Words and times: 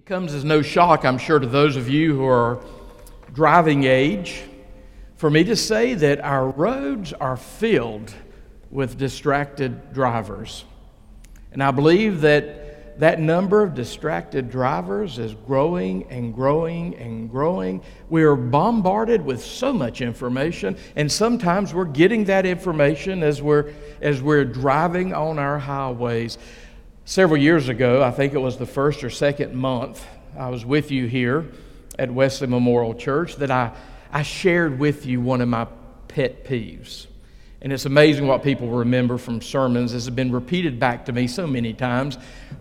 It 0.00 0.06
comes 0.06 0.32
as 0.32 0.46
no 0.46 0.62
shock, 0.62 1.04
I'm 1.04 1.18
sure, 1.18 1.38
to 1.38 1.46
those 1.46 1.76
of 1.76 1.86
you 1.86 2.16
who 2.16 2.24
are 2.24 2.64
driving 3.34 3.84
age 3.84 4.40
for 5.16 5.28
me 5.28 5.44
to 5.44 5.54
say 5.54 5.92
that 5.92 6.20
our 6.20 6.48
roads 6.48 7.12
are 7.12 7.36
filled 7.36 8.10
with 8.70 8.96
distracted 8.96 9.92
drivers. 9.92 10.64
And 11.52 11.62
I 11.62 11.70
believe 11.70 12.22
that 12.22 12.98
that 12.98 13.20
number 13.20 13.62
of 13.62 13.74
distracted 13.74 14.50
drivers 14.50 15.18
is 15.18 15.34
growing 15.46 16.06
and 16.10 16.34
growing 16.34 16.94
and 16.96 17.30
growing. 17.30 17.82
We 18.08 18.22
are 18.22 18.36
bombarded 18.36 19.22
with 19.22 19.44
so 19.44 19.70
much 19.70 20.00
information, 20.00 20.78
and 20.96 21.12
sometimes 21.12 21.74
we're 21.74 21.84
getting 21.84 22.24
that 22.24 22.46
information 22.46 23.22
as 23.22 23.42
we're, 23.42 23.72
as 24.00 24.22
we're 24.22 24.46
driving 24.46 25.12
on 25.12 25.38
our 25.38 25.58
highways. 25.58 26.38
Several 27.10 27.42
years 27.42 27.68
ago, 27.68 28.04
I 28.04 28.12
think 28.12 28.34
it 28.34 28.38
was 28.38 28.56
the 28.56 28.66
first 28.66 29.02
or 29.02 29.10
second 29.10 29.52
month, 29.52 30.06
I 30.38 30.48
was 30.48 30.64
with 30.64 30.92
you 30.92 31.06
here 31.06 31.44
at 31.98 32.08
Wesley 32.08 32.46
Memorial 32.46 32.94
Church, 32.94 33.34
that 33.38 33.50
I, 33.50 33.72
I 34.12 34.22
shared 34.22 34.78
with 34.78 35.06
you 35.06 35.20
one 35.20 35.40
of 35.40 35.48
my 35.48 35.66
pet 36.06 36.44
peeves. 36.44 37.08
And 37.62 37.72
it's 37.72 37.84
amazing 37.84 38.28
what 38.28 38.44
people 38.44 38.68
remember 38.68 39.18
from 39.18 39.40
sermons. 39.40 39.90
This 39.90 40.04
has 40.04 40.14
been 40.14 40.30
repeated 40.30 40.78
back 40.78 41.04
to 41.06 41.12
me 41.12 41.26
so 41.26 41.48
many 41.48 41.72
times. 41.72 42.16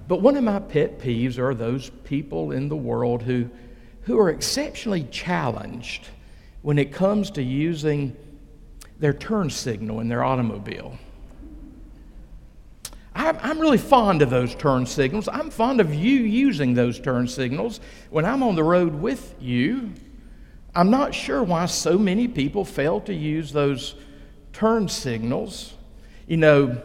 But 0.07 0.23
one 0.23 0.35
of 0.35 0.43
my 0.43 0.57
pet 0.57 0.97
peeves 0.97 1.37
are 1.37 1.53
those 1.53 1.91
people 2.03 2.51
in 2.51 2.69
the 2.69 2.75
world 2.75 3.21
who, 3.21 3.51
who 4.01 4.17
are 4.17 4.31
exceptionally 4.31 5.03
challenged 5.11 6.07
when 6.63 6.79
it 6.79 6.91
comes 6.91 7.29
to 7.29 7.43
using 7.43 8.17
their 8.97 9.13
turn 9.13 9.51
signal 9.51 9.99
in 9.99 10.07
their 10.07 10.23
automobile. 10.23 10.97
I'm, 13.19 13.59
really 13.59 13.77
fond 13.77 14.21
of 14.21 14.29
those 14.29 14.55
turn 14.55 14.85
signals. 14.85 15.27
I'm 15.27 15.49
fond 15.49 15.81
of 15.81 15.93
you 15.93 16.15
using 16.15 16.73
those 16.73 16.99
turn 16.99 17.27
signals 17.27 17.81
when 18.09 18.23
I'm 18.23 18.41
on 18.41 18.55
the 18.55 18.63
road 18.63 18.95
with 18.95 19.35
you. 19.41 19.91
I'm 20.73 20.89
not 20.89 21.13
sure 21.13 21.43
why 21.43 21.65
so 21.65 21.97
many 21.97 22.29
people 22.29 22.63
fail 22.63 23.01
to 23.01 23.13
use 23.13 23.51
those 23.51 23.95
turn 24.53 24.87
signals. 24.87 25.73
You 26.27 26.37
know, 26.37 26.81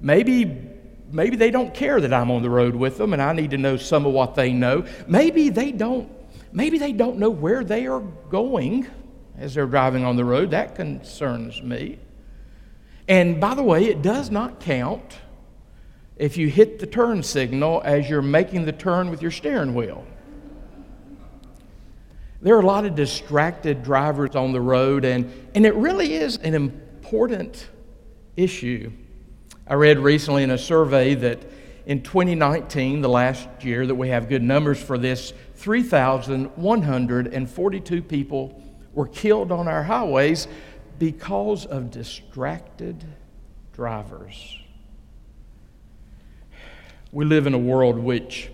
maybe 0.00 0.70
maybe 1.12 1.36
they 1.36 1.50
don't 1.50 1.74
care 1.74 2.00
that 2.00 2.12
I'm 2.12 2.30
on 2.30 2.42
the 2.42 2.50
road 2.50 2.74
with 2.74 2.96
them 2.96 3.12
and 3.12 3.20
I 3.20 3.32
need 3.32 3.50
to 3.50 3.58
know 3.58 3.76
some 3.76 4.06
of 4.06 4.12
what 4.14 4.34
they 4.34 4.52
know. 4.52 4.86
Maybe 5.06 5.50
they 5.50 5.72
don't 5.72 6.10
maybe 6.52 6.78
they 6.78 6.92
don't 6.92 7.18
know 7.18 7.30
where 7.30 7.62
they 7.62 7.86
are 7.86 8.00
going 8.00 8.86
as 9.38 9.54
they're 9.54 9.66
driving 9.66 10.04
on 10.04 10.16
the 10.16 10.24
road. 10.24 10.52
That 10.52 10.74
concerns 10.74 11.62
me. 11.62 11.98
And 13.08 13.40
by 13.40 13.54
the 13.54 13.62
way, 13.62 13.84
it 13.84 14.00
does 14.00 14.30
not 14.30 14.58
count 14.60 15.18
if 16.16 16.36
you 16.36 16.48
hit 16.48 16.78
the 16.78 16.86
turn 16.86 17.22
signal 17.22 17.82
as 17.84 18.08
you're 18.08 18.22
making 18.22 18.64
the 18.64 18.72
turn 18.72 19.10
with 19.10 19.20
your 19.20 19.30
steering 19.30 19.74
wheel. 19.74 20.06
There 22.40 22.56
are 22.56 22.60
a 22.60 22.66
lot 22.66 22.84
of 22.84 22.94
distracted 22.94 23.82
drivers 23.82 24.36
on 24.36 24.52
the 24.52 24.60
road, 24.60 25.04
and, 25.04 25.30
and 25.54 25.66
it 25.66 25.74
really 25.74 26.14
is 26.14 26.36
an 26.38 26.54
important 26.54 27.68
issue. 28.36 28.92
I 29.66 29.74
read 29.74 29.98
recently 29.98 30.42
in 30.42 30.50
a 30.50 30.58
survey 30.58 31.14
that 31.16 31.42
in 31.86 32.02
2019, 32.02 33.00
the 33.00 33.08
last 33.08 33.48
year 33.60 33.86
that 33.86 33.94
we 33.94 34.08
have 34.08 34.28
good 34.28 34.42
numbers 34.42 34.82
for 34.82 34.98
this, 34.98 35.32
3,142 35.54 38.02
people 38.02 38.62
were 38.92 39.06
killed 39.06 39.52
on 39.52 39.68
our 39.68 39.82
highways 39.82 40.48
because 40.98 41.66
of 41.66 41.90
distracted 41.90 43.04
drivers. 43.72 44.58
We 47.12 47.24
live 47.24 47.46
in 47.46 47.54
a 47.54 47.58
world 47.58 47.98
which 47.98 48.50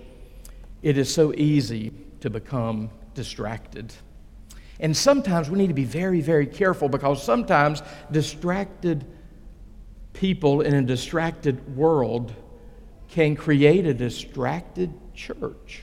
it 0.82 0.98
is 0.98 1.12
so 1.12 1.32
easy 1.34 1.92
to 2.20 2.30
become 2.30 2.90
distracted. 3.14 3.92
And 4.80 4.96
sometimes 4.96 5.48
we 5.48 5.58
need 5.58 5.68
to 5.68 5.74
be 5.74 5.84
very, 5.84 6.20
very 6.20 6.46
careful 6.46 6.88
because 6.88 7.22
sometimes 7.22 7.82
distracted 8.10 9.04
people 10.12 10.60
in 10.60 10.74
a 10.74 10.82
distracted 10.82 11.76
world 11.76 12.34
can 13.08 13.36
create 13.36 13.86
a 13.86 13.94
distracted 13.94 14.92
church, 15.14 15.82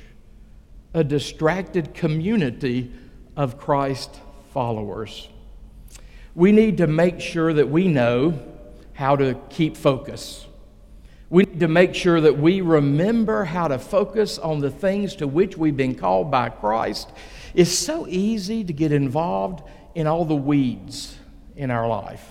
a 0.94 1.04
distracted 1.04 1.94
community 1.94 2.92
of 3.36 3.58
Christ 3.58 4.20
followers. 4.52 5.30
We 6.36 6.52
need 6.52 6.78
to 6.78 6.88
make 6.88 7.22
sure 7.22 7.54
that 7.54 7.70
we 7.70 7.88
know 7.88 8.40
how 8.94 9.16
to 9.16 9.36
keep 9.50 9.78
focus 9.78 10.46
we 11.30 11.44
need 11.44 11.60
to 11.60 11.68
make 11.68 11.94
sure 11.94 12.20
that 12.22 12.40
we 12.40 12.62
remember 12.62 13.44
how 13.44 13.68
to 13.68 13.78
focus 13.78 14.40
on 14.40 14.60
the 14.60 14.72
things 14.72 15.16
to 15.18 15.28
which 15.28 15.58
we've 15.58 15.78
been 15.78 15.96
called 15.96 16.32
by 16.32 16.50
Christ. 16.50 17.12
It's 17.54 17.72
so 17.72 18.08
easy 18.08 18.64
to 18.64 18.74
get 18.74 18.92
involved 18.92 19.64
in 19.94 20.08
all 20.08 20.26
the 20.26 20.36
weeds 20.36 21.16
in 21.56 21.70
our 21.70 21.88
life. 21.88 22.26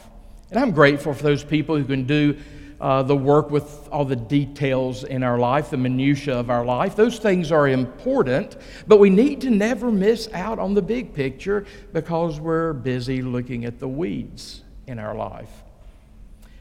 And 0.50 0.58
I'm 0.58 0.72
grateful 0.72 1.14
for 1.14 1.22
those 1.22 1.44
people 1.44 1.76
who 1.76 1.84
can 1.84 2.04
do 2.06 2.38
uh, 2.80 3.02
the 3.02 3.16
work 3.16 3.50
with 3.50 3.88
all 3.90 4.04
the 4.04 4.16
details 4.16 5.04
in 5.04 5.22
our 5.22 5.38
life, 5.38 5.70
the 5.70 5.76
minutiae 5.76 6.36
of 6.36 6.48
our 6.48 6.64
life. 6.64 6.96
Those 6.96 7.18
things 7.18 7.52
are 7.52 7.68
important, 7.68 8.56
but 8.86 8.98
we 8.98 9.10
need 9.10 9.40
to 9.42 9.50
never 9.50 9.90
miss 9.90 10.28
out 10.32 10.58
on 10.58 10.74
the 10.74 10.82
big 10.82 11.12
picture 11.12 11.66
because 11.92 12.40
we're 12.40 12.72
busy 12.72 13.20
looking 13.20 13.64
at 13.64 13.78
the 13.78 13.88
weeds 13.88 14.62
in 14.86 14.98
our 14.98 15.14
life 15.14 15.50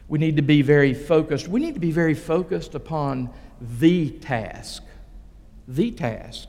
we 0.08 0.18
need 0.18 0.36
to 0.36 0.42
be 0.42 0.62
very 0.62 0.94
focused. 0.94 1.48
We 1.48 1.60
need 1.60 1.74
to 1.74 1.80
be 1.80 1.90
very 1.90 2.14
focused 2.14 2.74
upon 2.74 3.30
the 3.60 4.10
task, 4.10 4.82
the 5.66 5.90
task 5.90 6.48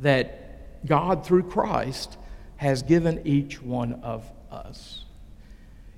that 0.00 0.86
God, 0.86 1.24
through 1.24 1.44
Christ, 1.44 2.18
has 2.56 2.82
given 2.82 3.26
each 3.26 3.62
one 3.62 3.94
of 4.02 4.30
us. 4.50 5.04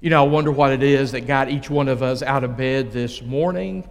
You 0.00 0.10
know, 0.10 0.24
I 0.24 0.28
wonder 0.28 0.50
what 0.50 0.72
it 0.72 0.82
is 0.82 1.12
that 1.12 1.26
got 1.26 1.48
each 1.48 1.68
one 1.68 1.88
of 1.88 2.02
us 2.02 2.22
out 2.22 2.44
of 2.44 2.56
bed 2.56 2.92
this 2.92 3.22
morning. 3.22 3.88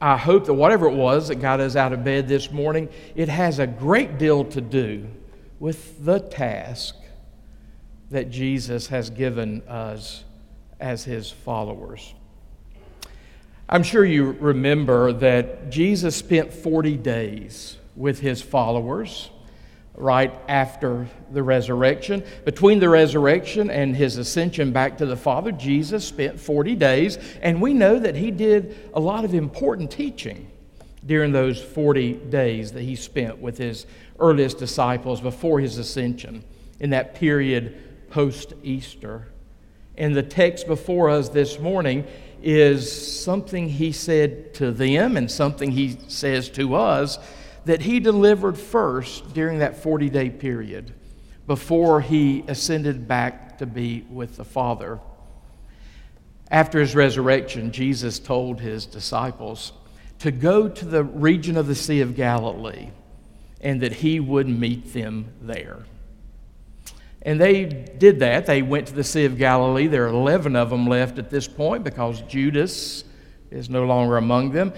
I 0.00 0.16
hope 0.16 0.46
that 0.46 0.54
whatever 0.54 0.86
it 0.88 0.94
was 0.94 1.28
that 1.28 1.36
got 1.36 1.60
us 1.60 1.76
out 1.76 1.92
of 1.92 2.04
bed 2.04 2.28
this 2.28 2.50
morning, 2.50 2.88
it 3.14 3.28
has 3.28 3.58
a 3.58 3.66
great 3.66 4.18
deal 4.18 4.44
to 4.46 4.60
do 4.60 5.06
with 5.58 6.04
the 6.04 6.18
task 6.18 6.96
that 8.10 8.30
Jesus 8.30 8.88
has 8.88 9.10
given 9.10 9.62
us 9.68 10.24
as 10.80 11.04
his 11.04 11.30
followers. 11.30 12.14
I'm 13.68 13.82
sure 13.82 14.04
you 14.04 14.32
remember 14.32 15.12
that 15.12 15.70
Jesus 15.70 16.16
spent 16.16 16.52
40 16.52 16.96
days 16.96 17.76
with 17.94 18.18
his 18.18 18.42
followers 18.42 19.30
right 19.94 20.34
after 20.48 21.06
the 21.30 21.42
resurrection. 21.42 22.24
Between 22.44 22.80
the 22.80 22.88
resurrection 22.88 23.70
and 23.70 23.94
his 23.94 24.16
ascension 24.16 24.72
back 24.72 24.98
to 24.98 25.06
the 25.06 25.16
Father, 25.16 25.52
Jesus 25.52 26.04
spent 26.04 26.40
40 26.40 26.74
days, 26.74 27.18
and 27.42 27.60
we 27.60 27.74
know 27.74 27.98
that 27.98 28.16
he 28.16 28.30
did 28.30 28.90
a 28.94 29.00
lot 29.00 29.24
of 29.24 29.34
important 29.34 29.90
teaching 29.90 30.50
during 31.06 31.32
those 31.32 31.62
40 31.62 32.14
days 32.14 32.72
that 32.72 32.82
he 32.82 32.96
spent 32.96 33.38
with 33.38 33.58
his 33.58 33.86
earliest 34.18 34.58
disciples 34.58 35.20
before 35.20 35.60
his 35.60 35.78
ascension 35.78 36.44
in 36.78 36.90
that 36.90 37.14
period 37.14 38.08
post 38.10 38.54
Easter. 38.62 39.28
And 40.00 40.16
the 40.16 40.22
text 40.22 40.66
before 40.66 41.10
us 41.10 41.28
this 41.28 41.58
morning 41.58 42.06
is 42.42 43.20
something 43.22 43.68
he 43.68 43.92
said 43.92 44.54
to 44.54 44.72
them 44.72 45.18
and 45.18 45.30
something 45.30 45.72
he 45.72 45.98
says 46.08 46.48
to 46.52 46.74
us 46.74 47.18
that 47.66 47.82
he 47.82 48.00
delivered 48.00 48.56
first 48.56 49.34
during 49.34 49.58
that 49.58 49.82
40 49.82 50.08
day 50.08 50.30
period 50.30 50.94
before 51.46 52.00
he 52.00 52.42
ascended 52.48 53.06
back 53.06 53.58
to 53.58 53.66
be 53.66 54.06
with 54.08 54.36
the 54.38 54.44
Father. 54.44 55.00
After 56.50 56.80
his 56.80 56.94
resurrection, 56.96 57.70
Jesus 57.70 58.18
told 58.18 58.58
his 58.58 58.86
disciples 58.86 59.74
to 60.20 60.30
go 60.30 60.66
to 60.66 60.84
the 60.86 61.04
region 61.04 61.58
of 61.58 61.66
the 61.66 61.74
Sea 61.74 62.00
of 62.00 62.16
Galilee 62.16 62.88
and 63.60 63.82
that 63.82 63.92
he 63.92 64.18
would 64.18 64.48
meet 64.48 64.94
them 64.94 65.34
there. 65.42 65.84
And 67.22 67.40
they 67.40 67.64
did 67.64 68.20
that. 68.20 68.46
They 68.46 68.62
went 68.62 68.86
to 68.88 68.94
the 68.94 69.04
Sea 69.04 69.26
of 69.26 69.36
Galilee. 69.36 69.86
There 69.86 70.04
are 70.04 70.08
11 70.08 70.56
of 70.56 70.70
them 70.70 70.86
left 70.86 71.18
at 71.18 71.30
this 71.30 71.46
point 71.46 71.84
because 71.84 72.22
Judas 72.22 73.04
is 73.50 73.68
no 73.68 73.84
longer 73.84 74.16
among 74.16 74.52
them. 74.52 74.72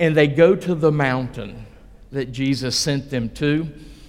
And 0.00 0.16
they 0.16 0.26
go 0.26 0.56
to 0.56 0.74
the 0.74 0.90
mountain 0.90 1.66
that 2.10 2.32
Jesus 2.32 2.76
sent 2.76 3.10
them 3.10 3.28
to. 3.30 3.68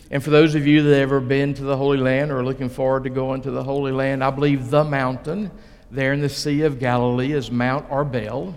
And 0.10 0.24
for 0.24 0.30
those 0.30 0.56
of 0.56 0.66
you 0.66 0.82
that 0.84 0.90
have 0.90 1.00
ever 1.00 1.20
been 1.20 1.54
to 1.56 1.64
the 1.64 1.78
Holy 1.78 1.98
Land 1.98 2.32
or 2.32 2.40
are 2.40 2.46
looking 2.46 2.70
forward 2.70 3.04
to 3.04 3.10
going 3.10 3.42
to 3.42 3.52
the 3.52 3.64
Holy 3.64 3.92
Land, 3.92 4.24
I 4.24 4.30
believe 4.30 4.70
the 4.70 4.84
mountain 4.84 5.52
there 5.92 6.14
in 6.14 6.22
the 6.22 6.30
Sea 6.30 6.62
of 6.62 6.80
Galilee 6.80 7.34
is 7.34 7.52
Mount 7.52 7.90
Arbel. 7.90 8.54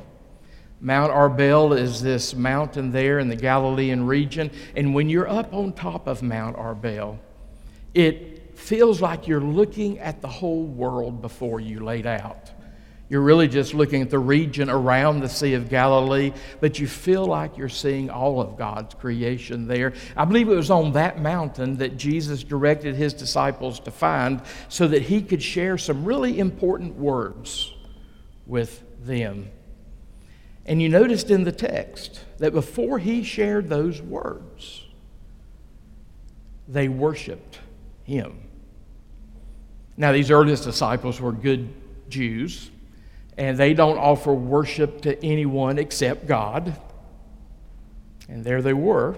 Mount 0.80 1.12
Arbel 1.12 1.76
is 1.76 2.00
this 2.00 2.34
mountain 2.34 2.92
there 2.92 3.18
in 3.18 3.28
the 3.28 3.36
Galilean 3.36 4.06
region. 4.06 4.50
And 4.76 4.94
when 4.94 5.08
you're 5.08 5.28
up 5.28 5.52
on 5.52 5.72
top 5.72 6.06
of 6.06 6.22
Mount 6.22 6.56
Arbel, 6.56 7.18
it 7.94 8.27
feels 8.58 9.00
like 9.00 9.28
you're 9.28 9.40
looking 9.40 9.98
at 9.98 10.20
the 10.20 10.28
whole 10.28 10.64
world 10.64 11.22
before 11.22 11.60
you 11.60 11.80
laid 11.80 12.06
out. 12.06 12.50
You're 13.08 13.22
really 13.22 13.48
just 13.48 13.72
looking 13.72 14.02
at 14.02 14.10
the 14.10 14.18
region 14.18 14.68
around 14.68 15.20
the 15.20 15.28
Sea 15.28 15.54
of 15.54 15.70
Galilee, 15.70 16.32
but 16.60 16.78
you 16.78 16.86
feel 16.86 17.24
like 17.24 17.56
you're 17.56 17.70
seeing 17.70 18.10
all 18.10 18.40
of 18.40 18.58
God's 18.58 18.94
creation 18.94 19.66
there. 19.66 19.94
I 20.14 20.26
believe 20.26 20.48
it 20.48 20.54
was 20.54 20.70
on 20.70 20.92
that 20.92 21.22
mountain 21.22 21.78
that 21.78 21.96
Jesus 21.96 22.44
directed 22.44 22.96
his 22.96 23.14
disciples 23.14 23.80
to 23.80 23.90
find 23.90 24.42
so 24.68 24.86
that 24.88 25.02
he 25.02 25.22
could 25.22 25.42
share 25.42 25.78
some 25.78 26.04
really 26.04 26.38
important 26.38 26.96
words 26.96 27.72
with 28.46 28.84
them. 29.06 29.48
And 30.66 30.82
you 30.82 30.90
noticed 30.90 31.30
in 31.30 31.44
the 31.44 31.52
text 31.52 32.22
that 32.38 32.52
before 32.52 32.98
he 32.98 33.22
shared 33.22 33.70
those 33.70 34.02
words, 34.02 34.84
they 36.66 36.88
worshiped 36.88 37.60
him. 38.02 38.42
Now, 39.98 40.12
these 40.12 40.30
earliest 40.30 40.62
disciples 40.62 41.20
were 41.20 41.32
good 41.32 41.68
Jews 42.08 42.70
and 43.36 43.56
they 43.56 43.74
don't 43.74 43.98
offer 43.98 44.32
worship 44.32 45.00
to 45.02 45.24
anyone 45.24 45.78
except 45.78 46.26
God. 46.26 46.78
And 48.28 48.44
there 48.44 48.62
they 48.62 48.72
were, 48.72 49.16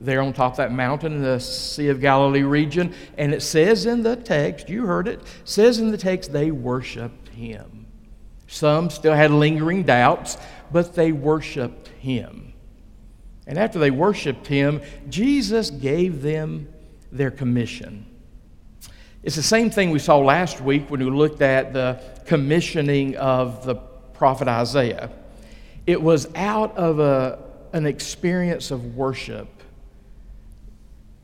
there 0.00 0.22
on 0.22 0.32
top 0.32 0.52
of 0.52 0.56
that 0.58 0.72
mountain 0.72 1.14
in 1.14 1.22
the 1.22 1.40
Sea 1.40 1.88
of 1.88 2.00
Galilee 2.00 2.42
region. 2.42 2.94
And 3.18 3.34
it 3.34 3.42
says 3.42 3.84
in 3.86 4.02
the 4.02 4.16
text, 4.16 4.68
you 4.68 4.86
heard 4.86 5.08
it, 5.08 5.20
says 5.44 5.80
in 5.80 5.90
the 5.90 5.98
text, 5.98 6.32
they 6.32 6.52
worshiped 6.52 7.28
him. 7.30 7.86
Some 8.46 8.90
still 8.90 9.14
had 9.14 9.32
lingering 9.32 9.82
doubts, 9.82 10.38
but 10.72 10.94
they 10.94 11.10
worshiped 11.10 11.88
him. 11.88 12.52
And 13.46 13.58
after 13.58 13.80
they 13.80 13.90
worshiped 13.90 14.46
him, 14.46 14.82
Jesus 15.08 15.70
gave 15.70 16.22
them 16.22 16.68
their 17.10 17.30
commission. 17.30 18.06
It's 19.22 19.36
the 19.36 19.42
same 19.42 19.70
thing 19.70 19.90
we 19.90 19.98
saw 19.98 20.18
last 20.18 20.60
week 20.60 20.88
when 20.90 21.00
we 21.00 21.10
looked 21.10 21.42
at 21.42 21.72
the 21.72 22.00
commissioning 22.26 23.16
of 23.16 23.64
the 23.64 23.74
prophet 23.74 24.48
Isaiah. 24.48 25.10
It 25.86 26.00
was 26.00 26.28
out 26.34 26.76
of 26.76 26.98
a, 27.00 27.38
an 27.72 27.86
experience 27.86 28.70
of 28.70 28.96
worship 28.96 29.48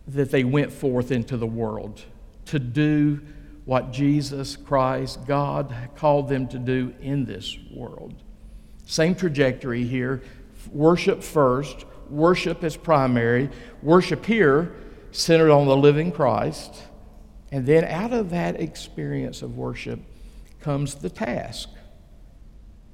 that 0.08 0.30
they 0.30 0.44
went 0.44 0.72
forth 0.72 1.12
into 1.12 1.36
the 1.36 1.46
world 1.46 2.02
to 2.46 2.58
do 2.58 3.20
what 3.64 3.92
Jesus 3.92 4.56
Christ, 4.56 5.24
God, 5.26 5.74
called 5.94 6.28
them 6.28 6.48
to 6.48 6.58
do 6.58 6.92
in 7.00 7.24
this 7.24 7.56
world. 7.72 8.14
Same 8.84 9.14
trajectory 9.14 9.84
here 9.84 10.22
worship 10.70 11.22
first, 11.22 11.84
worship 12.08 12.62
is 12.62 12.76
primary, 12.76 13.50
worship 13.82 14.24
here 14.24 14.74
centered 15.10 15.50
on 15.50 15.66
the 15.66 15.76
living 15.76 16.12
Christ 16.12 16.82
and 17.52 17.66
then 17.66 17.84
out 17.84 18.14
of 18.14 18.31
that 18.31 18.58
experience 18.58 19.43
of 19.43 19.58
worship 19.58 20.00
comes 20.62 20.94
the 20.94 21.10
task. 21.10 21.69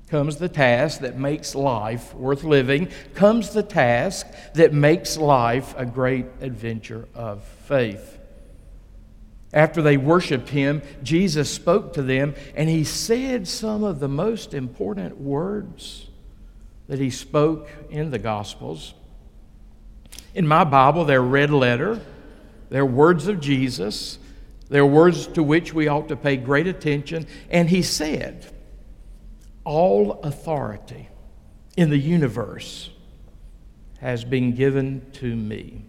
Comes 0.08 0.38
the 0.38 0.48
task 0.48 1.00
that 1.00 1.16
makes 1.16 1.54
life 1.54 2.12
worth 2.14 2.42
living, 2.42 2.88
comes 3.14 3.50
the 3.50 3.62
task 3.62 4.26
that 4.54 4.72
makes 4.72 5.16
life 5.16 5.74
a 5.76 5.86
great 5.86 6.26
adventure 6.40 7.06
of 7.14 7.44
faith. 7.44 8.18
After 9.52 9.80
they 9.80 9.96
worshiped 9.96 10.48
him, 10.48 10.82
Jesus 11.04 11.48
spoke 11.50 11.92
to 11.94 12.02
them 12.02 12.34
and 12.56 12.68
he 12.68 12.84
said 12.84 13.46
some 13.46 13.84
of 13.84 14.00
the 14.00 14.08
most 14.08 14.54
important 14.54 15.20
words 15.20 16.08
that 16.88 16.98
he 16.98 17.10
spoke 17.10 17.70
in 17.90 18.10
the 18.10 18.18
Gospels. 18.18 18.94
In 20.34 20.48
my 20.48 20.64
Bible, 20.64 21.04
they're 21.04 21.22
red 21.22 21.50
letter, 21.50 22.00
they're 22.70 22.84
words 22.84 23.28
of 23.28 23.40
Jesus. 23.40 24.18
They're 24.68 24.86
words 24.86 25.26
to 25.28 25.42
which 25.42 25.72
we 25.72 25.88
ought 25.88 26.08
to 26.08 26.16
pay 26.16 26.36
great 26.36 26.66
attention. 26.66 27.26
And 27.50 27.68
he 27.68 27.82
said, 27.82 28.46
All 29.64 30.20
authority 30.22 31.08
in 31.76 31.90
the 31.90 31.98
universe 31.98 32.90
has 34.00 34.24
been 34.24 34.54
given 34.54 35.06
to 35.14 35.34
me. 35.34 35.84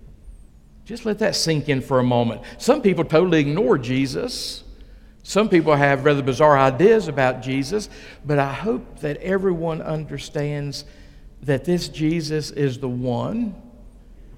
Just 0.85 1.05
let 1.05 1.19
that 1.19 1.35
sink 1.35 1.69
in 1.69 1.81
for 1.81 1.99
a 1.99 2.03
moment. 2.03 2.41
Some 2.57 2.81
people 2.81 3.03
totally 3.03 3.39
ignore 3.39 3.77
Jesus. 3.77 4.63
Some 5.21 5.49
people 5.49 5.75
have 5.75 6.05
rather 6.05 6.23
bizarre 6.23 6.57
ideas 6.57 7.07
about 7.07 7.41
Jesus, 7.41 7.89
but 8.25 8.39
I 8.39 8.51
hope 8.51 9.01
that 9.01 9.17
everyone 9.17 9.81
understands 9.81 10.85
that 11.43 11.65
this 11.65 11.89
Jesus 11.89 12.49
is 12.51 12.79
the 12.79 12.89
one 12.89 13.55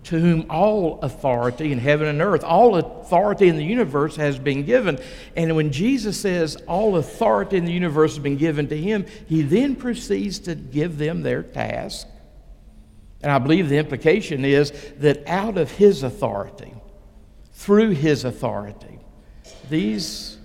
to 0.03 0.19
whom 0.19 0.45
all 0.49 0.99
authority 1.01 1.71
in 1.71 1.77
heaven 1.77 2.07
and 2.07 2.21
earth, 2.21 2.43
all 2.43 2.75
authority 2.75 3.47
in 3.47 3.55
the 3.55 3.63
universe 3.63 4.15
has 4.15 4.39
been 4.39 4.63
given. 4.63 4.99
And 5.35 5.55
when 5.55 5.71
Jesus 5.71 6.19
says 6.19 6.55
all 6.67 6.97
authority 6.97 7.57
in 7.57 7.65
the 7.65 7.71
universe 7.71 8.15
has 8.15 8.23
been 8.23 8.37
given 8.37 8.67
to 8.69 8.77
him, 8.77 9.05
he 9.27 9.41
then 9.41 9.75
proceeds 9.75 10.39
to 10.39 10.55
give 10.55 10.97
them 10.97 11.21
their 11.21 11.43
task. 11.43 12.07
And 13.21 13.31
I 13.31 13.37
believe 13.37 13.69
the 13.69 13.77
implication 13.77 14.43
is 14.43 14.71
that 14.97 15.27
out 15.27 15.57
of 15.57 15.71
his 15.71 16.01
authority, 16.01 16.73
through 17.53 17.91
his 17.91 18.25
authority, 18.25 18.99
these 19.69 20.37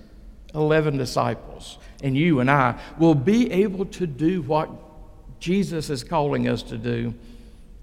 11 0.53 0.97
disciples 0.97 1.79
and 2.03 2.15
you 2.15 2.39
and 2.39 2.51
I 2.51 2.79
will 2.99 3.15
be 3.15 3.51
able 3.51 3.85
to 3.85 4.05
do 4.05 4.43
what 4.43 4.69
Jesus 5.39 5.89
is 5.89 6.03
calling 6.03 6.47
us 6.47 6.61
to 6.63 6.77
do 6.77 7.13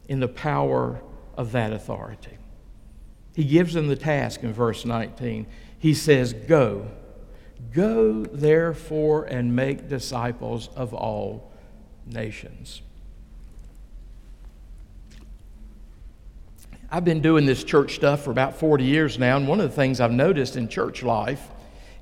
in 0.09 0.21
the 0.21 0.29
power 0.29 1.01
of 1.37 1.53
that 1.53 1.73
authority. 1.73 2.39
He 3.35 3.45
gives 3.45 3.75
them 3.75 3.89
the 3.89 3.97
task 3.97 4.43
in 4.43 4.53
verse 4.53 4.85
19. 4.85 5.47
He 5.79 5.95
says, 5.95 6.33
Go. 6.33 6.87
Go 7.73 8.25
therefore 8.25 9.25
and 9.25 9.57
make 9.57 9.89
disciples 9.89 10.69
of 10.77 10.95
all 10.95 11.53
nations. 12.07 12.83
I've 16.91 17.05
been 17.05 17.21
doing 17.23 17.45
this 17.45 17.65
church 17.65 17.97
stuff 17.97 18.23
for 18.23 18.31
about 18.31 18.57
40 18.57 18.85
years 18.85 19.19
now, 19.19 19.37
and 19.37 19.49
one 19.49 19.61
of 19.61 19.69
the 19.69 19.75
things 19.75 20.01
I've 20.01 20.13
noticed 20.13 20.57
in 20.57 20.69
church 20.69 21.03
life 21.03 21.51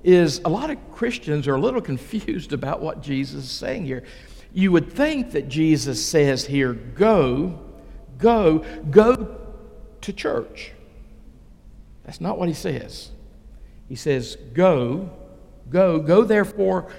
is 0.04 0.40
a 0.44 0.50
lot 0.50 0.68
of 0.68 0.76
Christians 0.92 1.48
are 1.48 1.54
a 1.54 1.60
little 1.60 1.80
confused 1.92 2.52
about 2.52 2.82
what 2.82 3.02
Jesus 3.02 3.44
is 3.44 3.50
saying 3.50 3.86
here. 3.86 4.02
You 4.52 4.70
would 4.72 4.92
think 4.92 5.30
that 5.30 5.48
Jesus 5.48 6.04
says 6.04 6.44
here, 6.44 6.74
Go 6.74 7.71
go, 8.22 8.64
go 8.90 9.36
to 10.00 10.12
church. 10.12 10.72
That's 12.04 12.20
not 12.20 12.38
what 12.38 12.48
he 12.48 12.54
says. 12.54 13.10
He 13.88 13.94
says, 13.94 14.36
Go, 14.54 15.10
go, 15.68 16.00
go 16.00 16.24
therefore 16.24 16.90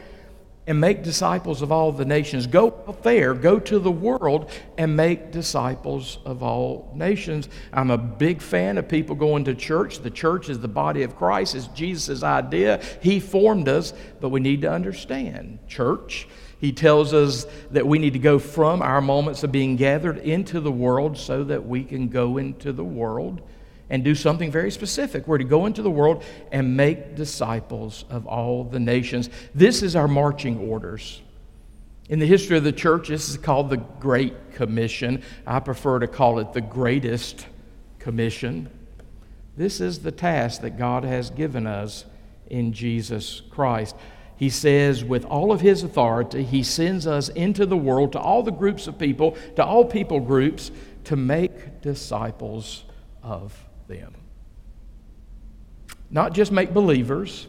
and 0.66 0.80
make 0.80 1.04
disciples 1.04 1.62
of 1.62 1.72
all 1.72 1.92
the 1.92 2.06
nations. 2.06 2.48
Go 2.48 2.68
out 2.88 3.04
there, 3.04 3.34
go 3.34 3.60
to 3.60 3.80
the 3.80 3.92
world 3.92 4.50
and 4.78 4.96
make 4.96 5.32
disciples 5.32 6.20
of 6.26 6.42
all 6.42 6.92
nations. 6.96 7.50
I'm 7.74 7.92
a 7.92 7.98
big 7.98 8.42
fan 8.42 8.78
of 8.78 8.88
people 8.88 9.16
going 9.16 9.44
to 9.46 9.56
church. 9.56 10.00
The 10.00 10.10
church 10.10 10.48
is 10.50 10.60
the 10.60 10.70
body 10.70 11.04
of 11.04 11.18
Christ, 11.18 11.56
it's 11.56 11.68
Jesus' 11.68 12.24
idea. 12.24 12.82
He 13.02 13.20
formed 13.20 13.68
us, 13.68 13.94
but 14.22 14.30
we 14.30 14.40
need 14.40 14.62
to 14.62 14.72
understand 14.72 15.60
church 15.68 16.28
he 16.64 16.72
tells 16.72 17.14
us 17.14 17.46
that 17.72 17.86
we 17.86 18.00
need 18.00 18.14
to 18.14 18.20
go 18.20 18.40
from 18.40 18.82
our 18.82 19.02
moments 19.02 19.44
of 19.44 19.52
being 19.52 19.76
gathered 19.76 20.20
into 20.20 20.62
the 20.62 20.72
world 20.72 21.18
so 21.18 21.44
that 21.44 21.66
we 21.66 21.84
can 21.84 22.08
go 22.08 22.38
into 22.38 22.72
the 22.72 22.86
world 22.86 23.42
and 23.90 24.02
do 24.02 24.16
something 24.16 24.50
very 24.50 24.72
specific. 24.72 25.28
We're 25.28 25.40
to 25.40 25.44
go 25.44 25.66
into 25.66 25.82
the 25.82 25.92
world 25.92 26.24
and 26.54 26.78
make 26.78 27.18
disciples 27.18 28.06
of 28.10 28.26
all 28.26 28.64
the 28.64 28.80
nations. 28.80 29.30
This 29.54 29.84
is 29.84 29.98
our 29.98 30.08
marching 30.08 30.58
orders. 30.58 31.22
In 32.08 32.20
the 32.20 32.26
history 32.26 32.56
of 32.56 32.64
the 32.64 32.72
church, 32.72 33.10
this 33.10 33.28
is 33.28 33.36
called 33.36 33.70
the 33.70 33.84
Great 34.00 34.54
Commission. 34.54 35.22
I 35.46 35.60
prefer 35.60 36.00
to 36.00 36.08
call 36.08 36.40
it 36.40 36.54
the 36.54 36.62
Greatest 36.62 37.46
Commission. 38.00 38.70
This 39.58 39.82
is 39.82 40.00
the 40.00 40.14
task 40.14 40.62
that 40.62 40.78
God 40.78 41.04
has 41.04 41.30
given 41.30 41.68
us 41.68 42.06
in 42.48 42.72
Jesus 42.72 43.42
Christ 43.50 43.98
he 44.36 44.50
says, 44.50 45.04
with 45.04 45.26
all 45.26 45.52
of 45.52 45.62
his 45.62 45.84
authority, 45.84 46.44
he 46.44 46.64
sends 46.64 47.06
us 47.08 47.30
into 47.30 47.66
the 47.66 47.78
world 47.78 48.12
to 48.14 48.20
all 48.20 48.44
the 48.44 48.52
groups 48.52 48.88
of 48.88 48.98
people, 48.98 49.38
to 49.56 49.64
all 49.64 49.86
people 49.86 50.20
groups, 50.20 50.72
to 51.06 51.16
make 51.16 51.82
disciples 51.82 52.84
of 53.22 53.58
them. 53.88 54.14
Not 56.10 56.34
just 56.34 56.52
make 56.52 56.74
believers. 56.74 57.48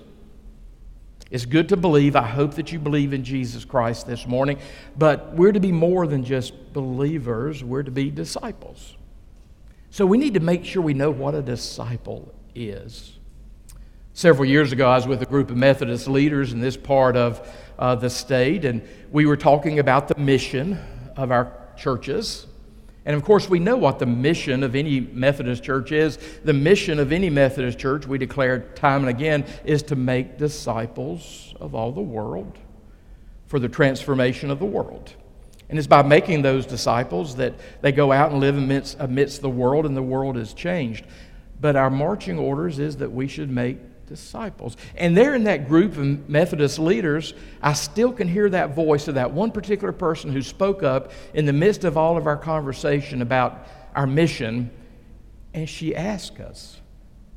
It's 1.30 1.46
good 1.46 1.68
to 1.70 1.76
believe. 1.76 2.16
I 2.16 2.26
hope 2.26 2.54
that 2.54 2.70
you 2.70 2.78
believe 2.78 3.12
in 3.12 3.24
Jesus 3.24 3.64
Christ 3.64 4.06
this 4.06 4.26
morning. 4.26 4.58
But 4.96 5.34
we're 5.34 5.52
to 5.52 5.60
be 5.60 5.72
more 5.72 6.06
than 6.06 6.24
just 6.24 6.72
believers, 6.72 7.64
we're 7.64 7.82
to 7.82 7.90
be 7.90 8.10
disciples. 8.10 8.96
So 9.90 10.06
we 10.06 10.18
need 10.18 10.34
to 10.34 10.40
make 10.40 10.64
sure 10.64 10.82
we 10.82 10.94
know 10.94 11.10
what 11.10 11.34
a 11.34 11.42
disciple 11.42 12.32
is. 12.54 13.13
Several 14.16 14.49
years 14.49 14.71
ago, 14.71 14.88
I 14.88 14.94
was 14.94 15.09
with 15.09 15.23
a 15.23 15.26
group 15.26 15.50
of 15.50 15.56
Methodist 15.56 16.06
leaders 16.06 16.52
in 16.52 16.61
this 16.61 16.76
part 16.76 17.16
of 17.16 17.52
uh, 17.80 17.97
the 17.97 18.09
state, 18.09 18.64
and 18.64 18.80
we 19.11 19.26
were 19.26 19.37
talking 19.37 19.80
about 19.80 20.06
the 20.06 20.14
mission 20.16 20.78
of 21.16 21.33
our 21.33 21.52
churches. 21.76 22.47
And 23.04 23.16
of 23.16 23.25
course, 23.25 23.50
we 23.50 23.59
know 23.59 23.76
what 23.76 23.99
the 23.99 24.06
mission 24.06 24.62
of 24.62 24.76
any 24.76 25.00
Methodist 25.00 25.64
church 25.64 25.90
is. 25.90 26.16
The 26.44 26.52
mission 26.52 27.00
of 27.00 27.11
any 27.11 27.28
Methodist 27.28 27.76
church, 27.76 28.06
we 28.06 28.16
declare 28.16 28.61
time 28.76 29.00
and 29.00 29.09
again, 29.09 29.47
is 29.64 29.83
to 29.83 29.97
make 29.97 30.38
disciples 30.38 31.52
of 31.59 31.75
all 31.75 31.90
the 31.90 32.00
world. 32.00 32.56
for 33.47 33.59
the 33.59 33.68
transformation 33.68 34.50
of 34.50 34.59
the 34.59 34.64
world. 34.64 35.12
And 35.68 35.78
it's 35.78 35.87
by 35.87 36.02
making 36.02 36.42
those 36.42 36.66
disciples 36.66 37.37
that 37.37 37.54
they 37.83 37.92
go 37.92 38.11
out 38.11 38.33
and 38.33 38.40
live 38.40 38.56
amidst, 38.56 38.97
amidst 38.99 39.42
the 39.42 39.50
world 39.50 39.87
and 39.87 39.97
the 39.97 40.02
world 40.02 40.37
is 40.37 40.54
changed. 40.54 41.04
But 41.61 41.76
our 41.76 41.90
marching 41.90 42.38
orders 42.38 42.78
is 42.78 42.97
that 42.97 43.12
we 43.12 43.28
should 43.28 43.50
make 43.50 43.78
disciples. 44.06 44.76
And 44.96 45.16
there 45.16 45.34
in 45.34 45.44
that 45.44 45.68
group 45.68 45.96
of 45.96 46.28
Methodist 46.28 46.78
leaders, 46.78 47.34
I 47.62 47.73
still 47.73 48.12
can 48.12 48.28
hear 48.28 48.49
that 48.50 48.75
voice 48.75 49.08
of 49.08 49.14
that 49.16 49.32
one 49.32 49.50
particular 49.50 49.92
person 49.92 50.32
who 50.32 50.42
spoke 50.42 50.82
up 50.82 51.12
in 51.32 51.46
the 51.46 51.52
midst 51.52 51.84
of 51.84 51.96
all 51.96 52.16
of 52.16 52.26
our 52.26 52.37
conversation 52.37 53.23
about 53.23 53.66
our 53.94 54.06
mission. 54.06 54.70
And 55.52 55.68
she 55.68 55.94
asked 55.94 56.40
us, 56.40 56.80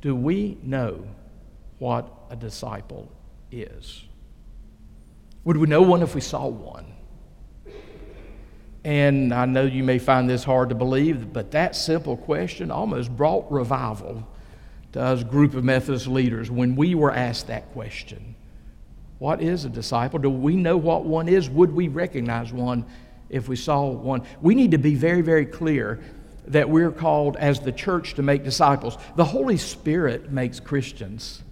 Do 0.00 0.14
we 0.14 0.58
know 0.62 1.06
what 1.78 2.12
a 2.30 2.36
disciple 2.36 3.10
is? 3.50 4.04
Would 5.44 5.56
we 5.56 5.66
know 5.66 5.82
one 5.82 6.02
if 6.02 6.14
we 6.14 6.20
saw 6.20 6.46
one? 6.46 6.94
And 8.84 9.34
I 9.34 9.44
know 9.44 9.64
you 9.64 9.82
may 9.84 9.98
find 9.98 10.30
this 10.30 10.44
hard 10.44 10.68
to 10.70 10.74
believe, 10.74 11.32
but 11.32 11.50
that 11.50 11.76
simple 11.76 12.16
question 12.16 12.70
almost 12.70 13.14
brought 13.14 13.50
revival 13.50 14.26
to 14.98 15.04
us 15.04 15.22
group 15.22 15.54
of 15.54 15.62
Methodist 15.62 16.08
leaders 16.08 16.50
when 16.50 16.74
we 16.74 16.96
were 16.96 17.12
asked 17.12 17.46
that 17.46 17.70
question. 17.72 18.34
What 19.20 19.40
is 19.40 19.64
a 19.64 19.68
disciple? 19.68 20.18
Do 20.18 20.28
we 20.28 20.56
know 20.56 20.76
what 20.76 21.04
one 21.04 21.28
is? 21.28 21.48
Would 21.48 21.72
we 21.72 21.86
recognize 21.86 22.52
one 22.52 22.84
if 23.30 23.48
we 23.48 23.54
saw 23.54 23.86
one? 23.86 24.22
We 24.40 24.56
need 24.56 24.72
to 24.72 24.78
be 24.78 24.96
very, 24.96 25.22
very 25.22 25.46
clear 25.46 26.00
that 26.48 26.68
we're 26.68 26.90
called 26.90 27.36
as 27.36 27.60
the 27.60 27.70
church 27.70 28.14
to 28.14 28.22
make 28.22 28.42
disciples. 28.42 28.98
The 29.14 29.24
Holy 29.24 29.56
Spirit 29.56 30.32
makes 30.32 30.58
Christians. 30.58 31.44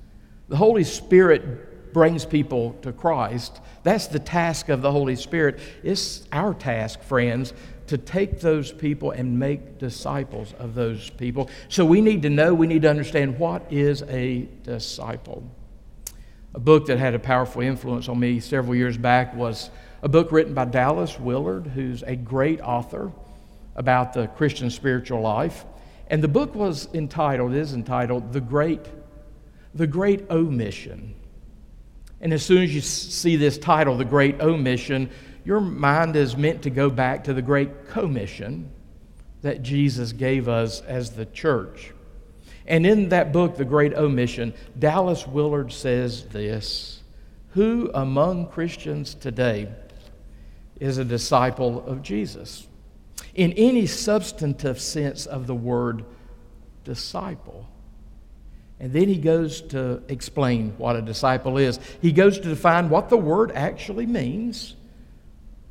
The 0.49 0.57
Holy 0.57 0.85
Spirit 0.85 1.76
brings 1.93 2.25
people 2.25 2.73
to 2.83 2.93
Christ. 2.93 3.61
That's 3.83 4.07
the 4.07 4.19
task 4.19 4.69
of 4.69 4.83
the 4.83 4.93
Holy 4.93 5.17
Spirit. 5.17 5.59
It's 5.83 6.27
our 6.33 6.55
task, 6.55 7.03
friends, 7.03 7.53
to 7.87 7.99
take 7.99 8.41
those 8.41 8.73
people 8.73 9.13
and 9.13 9.39
make 9.39 9.79
disciples 9.79 10.53
of 10.59 10.75
those 10.75 11.11
people. 11.11 11.49
So 11.69 11.85
we 11.85 12.01
need 12.01 12.23
to 12.23 12.31
know, 12.31 12.53
we 12.53 12.67
need 12.67 12.83
to 12.83 12.91
understand 12.91 13.39
what 13.39 13.71
is 13.71 14.03
a 14.03 14.49
disciple. 14.63 15.49
A 16.55 16.61
book 16.61 16.87
that 16.87 16.99
had 16.99 17.15
a 17.15 17.19
powerful 17.19 17.63
influence 17.63 18.09
on 18.09 18.19
me 18.19 18.41
several 18.41 18.75
years 18.75 18.97
back 18.97 19.35
was 19.35 19.71
a 20.03 20.09
book 20.09 20.33
written 20.33 20.55
by 20.55 20.65
Dallas 20.65 21.19
Willard, 21.19 21.67
who's 21.69 22.03
a 22.03 22.17
great 22.17 22.61
author 22.61 23.13
about 23.75 24.15
the 24.15 24.27
Christian 24.29 24.71
spiritual 24.71 25.21
life. 25.21 25.65
And 26.09 26.23
the 26.23 26.29
book 26.29 26.55
was 26.55 26.89
entitled, 26.95 27.55
is 27.55 27.73
entitled, 27.73 28.33
The 28.33 28.41
Great, 28.41 28.87
the 29.75 29.87
Great 29.87 30.31
Omission. 30.31 31.15
And 32.21 32.33
as 32.33 32.45
soon 32.45 32.63
as 32.63 32.75
you 32.75 32.81
see 32.81 33.37
this 33.37 33.59
title, 33.59 33.97
The 33.97 34.05
Great 34.05 34.41
Omission, 34.41 35.11
your 35.45 35.61
mind 35.61 36.17
is 36.17 36.37
meant 36.37 36.63
to 36.63 36.71
go 36.71 36.91
back 36.91 37.25
to 37.25 37.35
the 37.35 37.43
great 37.43 37.89
commission 37.89 38.71
that 39.43 39.63
Jesus 39.63 40.13
gave 40.13 40.49
us 40.49 40.81
as 40.81 41.11
the 41.11 41.27
church. 41.27 41.93
And 42.67 42.85
in 42.85 43.11
that 43.11 43.33
book, 43.33 43.57
The 43.57 43.65
Great 43.65 43.95
Omission, 43.95 44.55
Dallas 44.79 45.27
Willard 45.27 45.73
says 45.73 46.25
this 46.27 47.03
Who 47.51 47.91
among 47.95 48.49
Christians 48.49 49.15
today 49.15 49.69
is 50.81 50.99
a 50.99 51.05
disciple 51.05 51.85
of 51.87 52.03
Jesus? 52.03 52.67
In 53.35 53.53
any 53.53 53.87
substantive 53.87 54.81
sense 54.81 55.27
of 55.27 55.47
the 55.47 55.55
word 55.55 56.05
disciple. 56.83 57.69
And 58.79 58.93
then 58.93 59.09
he 59.09 59.17
goes 59.17 59.63
to 59.63 60.03
explain 60.09 60.75
what 60.77 60.97
a 60.97 61.03
disciple 61.03 61.57
is. 61.57 61.81
He 62.03 62.13
goes 62.13 62.39
to 62.39 62.49
define 62.49 62.91
what 62.91 63.09
the 63.09 63.17
word 63.17 63.53
actually 63.53 64.07
means 64.07 64.77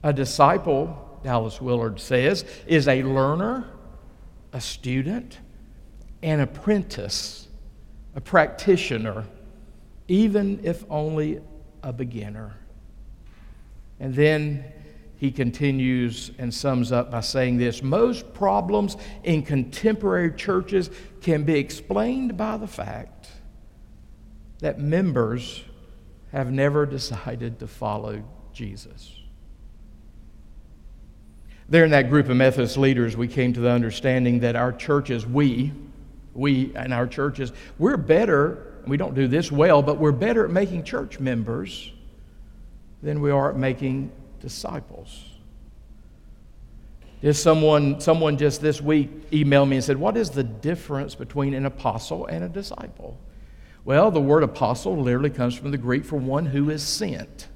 a 0.04 0.14
disciple, 0.14 1.20
Dallas 1.24 1.60
Willard 1.60 2.00
says, 2.00 2.46
is 2.68 2.88
a 2.88 3.04
learner, 3.04 3.68
a 4.54 4.62
student, 4.62 5.40
an 6.22 6.40
apprentice, 6.40 7.48
a 8.16 8.22
practitioner, 8.22 9.26
even 10.08 10.60
if 10.64 10.86
only 10.90 11.42
a 11.82 11.92
beginner. 11.92 12.54
And 14.00 14.14
then 14.14 14.64
he 15.26 15.32
continues 15.32 16.30
and 16.38 16.54
sums 16.54 16.92
up 16.92 17.10
by 17.10 17.20
saying 17.20 17.58
this 17.58 17.82
Most 17.82 18.32
problems 18.36 18.96
in 19.24 19.42
contemporary 19.42 20.32
churches 20.32 20.92
can 21.22 21.44
be 21.44 21.58
explained 21.58 22.38
by 22.38 22.58
the 22.58 22.68
fact 22.68 23.30
that 24.60 24.80
members 24.80 25.64
have 26.32 26.52
never 26.52 26.86
decided 26.86 27.58
to 27.60 27.66
follow 27.66 28.24
Jesus. 28.54 29.16
There 31.70 31.84
in 31.84 31.90
that 31.90 32.12
group 32.12 32.30
of 32.30 32.38
Methodist 32.38 32.78
leaders, 32.78 33.18
we 33.18 33.28
came 33.28 33.52
to 33.54 33.60
the 33.60 33.72
understanding 33.72 34.42
that 34.42 34.56
our 34.56 34.72
churches, 34.72 35.26
we, 35.26 35.72
we 36.36 36.72
and 36.76 36.94
our 36.94 37.08
churches, 37.08 37.52
we're 37.80 37.98
better, 37.98 38.76
we 38.86 38.96
don't 38.96 39.16
do 39.16 39.28
this 39.28 39.52
well, 39.52 39.82
but 39.82 39.98
we're 39.98 40.12
better 40.12 40.46
at 40.46 40.52
making 40.52 40.84
church 40.84 41.20
members 41.20 41.92
than 43.02 43.22
we 43.22 43.32
are 43.32 43.50
at 43.50 43.58
making 43.58 44.12
disciples. 44.40 45.36
There's 47.22 47.42
someone, 47.42 48.00
someone 48.00 48.38
just 48.38 48.62
this 48.62 48.82
week 48.82 49.32
emailed 49.32 49.70
me 49.70 49.78
and 49.78 49.84
said, 49.84 49.98
What 49.98 50.18
is 50.18 50.30
the 50.30 50.44
difference 50.44 51.16
between 51.16 51.54
an 51.54 51.66
apostle 51.66 52.28
and 52.28 52.44
a 52.44 52.50
disciple? 52.50 53.18
Well, 53.84 54.12
the 54.12 54.22
word 54.22 54.44
apostle 54.44 54.98
literally 54.98 55.30
comes 55.30 55.56
from 55.56 55.72
the 55.72 55.78
Greek 55.78 56.06
for 56.06 56.18
one 56.18 56.48
who 56.48 56.70
is 56.70 56.84
sent, 56.84 57.48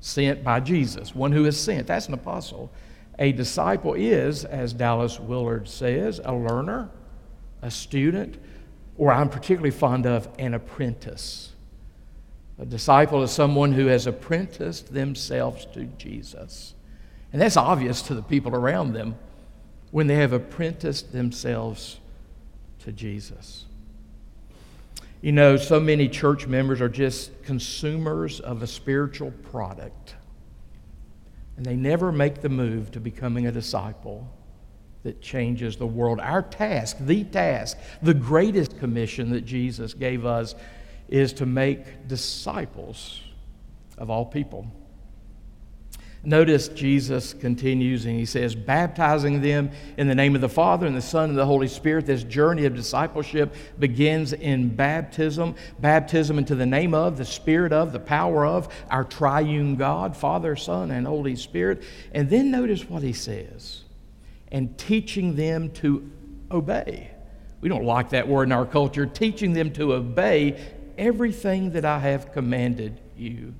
sent 0.00 0.44
by 0.44 0.60
Jesus, 0.60 1.14
one 1.14 1.32
who 1.32 1.44
is 1.46 1.58
sent. 1.58 1.86
That's 1.86 2.08
an 2.08 2.14
apostle. 2.14 2.70
A 3.18 3.32
disciple 3.32 3.94
is, 3.94 4.44
as 4.44 4.72
Dallas 4.72 5.18
Willard 5.18 5.68
says, 5.68 6.20
a 6.24 6.34
learner, 6.34 6.90
a 7.62 7.70
student, 7.70 8.38
or 8.96 9.12
I'm 9.12 9.28
particularly 9.28 9.70
fond 9.70 10.06
of 10.06 10.28
an 10.38 10.54
apprentice. 10.54 11.52
A 12.58 12.66
disciple 12.66 13.22
is 13.22 13.30
someone 13.30 13.72
who 13.72 13.86
has 13.86 14.06
apprenticed 14.06 14.92
themselves 14.92 15.66
to 15.74 15.84
Jesus. 15.84 16.74
And 17.32 17.40
that's 17.40 17.56
obvious 17.56 18.02
to 18.02 18.14
the 18.14 18.22
people 18.22 18.54
around 18.54 18.92
them 18.92 19.16
when 19.90 20.06
they 20.06 20.16
have 20.16 20.32
apprenticed 20.32 21.12
themselves 21.12 21.98
to 22.80 22.92
Jesus. 22.92 23.64
You 25.20 25.32
know, 25.32 25.56
so 25.56 25.80
many 25.80 26.08
church 26.08 26.46
members 26.46 26.80
are 26.80 26.88
just 26.88 27.42
consumers 27.42 28.40
of 28.40 28.62
a 28.62 28.66
spiritual 28.66 29.30
product 29.50 30.14
and 31.58 31.66
they 31.66 31.74
never 31.74 32.12
make 32.12 32.40
the 32.40 32.48
move 32.48 32.92
to 32.92 33.00
becoming 33.00 33.48
a 33.48 33.52
disciple 33.52 34.32
that 35.02 35.20
changes 35.20 35.76
the 35.76 35.86
world. 35.86 36.20
Our 36.20 36.40
task, 36.40 36.98
the 37.00 37.24
task, 37.24 37.76
the 38.00 38.14
greatest 38.14 38.78
commission 38.78 39.30
that 39.30 39.44
Jesus 39.44 39.92
gave 39.92 40.24
us 40.24 40.54
is 41.08 41.32
to 41.34 41.46
make 41.46 42.06
disciples 42.08 43.20
of 43.96 44.10
all 44.10 44.24
people. 44.24 44.66
Notice 46.24 46.68
Jesus 46.68 47.32
continues 47.32 48.04
and 48.04 48.18
he 48.18 48.26
says, 48.26 48.54
baptizing 48.54 49.40
them 49.40 49.70
in 49.96 50.08
the 50.08 50.14
name 50.14 50.34
of 50.34 50.40
the 50.40 50.48
Father 50.48 50.86
and 50.86 50.96
the 50.96 51.00
Son 51.00 51.30
and 51.30 51.38
the 51.38 51.46
Holy 51.46 51.68
Spirit. 51.68 52.06
This 52.06 52.24
journey 52.24 52.64
of 52.64 52.74
discipleship 52.74 53.54
begins 53.78 54.32
in 54.32 54.74
baptism. 54.74 55.54
Baptism 55.78 56.36
into 56.36 56.56
the 56.56 56.66
name 56.66 56.92
of, 56.92 57.16
the 57.16 57.24
Spirit 57.24 57.72
of, 57.72 57.92
the 57.92 58.00
power 58.00 58.44
of 58.44 58.68
our 58.90 59.04
triune 59.04 59.76
God, 59.76 60.16
Father, 60.16 60.56
Son, 60.56 60.90
and 60.90 61.06
Holy 61.06 61.36
Spirit. 61.36 61.82
And 62.12 62.28
then 62.28 62.50
notice 62.50 62.88
what 62.88 63.02
he 63.02 63.12
says 63.12 63.84
and 64.50 64.76
teaching 64.76 65.36
them 65.36 65.70
to 65.70 66.10
obey. 66.50 67.10
We 67.60 67.68
don't 67.68 67.84
like 67.84 68.10
that 68.10 68.26
word 68.26 68.44
in 68.44 68.52
our 68.52 68.66
culture, 68.66 69.06
teaching 69.06 69.52
them 69.52 69.72
to 69.74 69.94
obey 69.94 70.60
everything 70.98 71.70
that 71.72 71.84
I 71.84 71.98
have 72.00 72.32
commanded 72.32 73.00
you. 73.16 73.54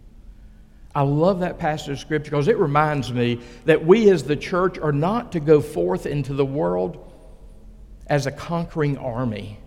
I 0.95 1.03
love 1.03 1.41
that 1.41 1.59
passage 1.59 1.91
of 1.91 1.99
Scripture 2.01 2.31
because 2.31 2.49
it 2.49 2.59
reminds 2.59 3.13
me 3.13 3.41
that 3.67 3.85
we 3.85 4.11
as 4.11 4.25
the 4.25 4.37
church 4.37 4.79
are 4.79 4.93
not 4.93 5.33
to 5.33 5.41
go 5.41 5.61
forth 5.61 6.07
into 6.07 6.35
the 6.35 6.45
world 6.45 7.13
as 8.07 8.27
a 8.27 8.33
conquering 8.33 8.99
army. 8.99 9.61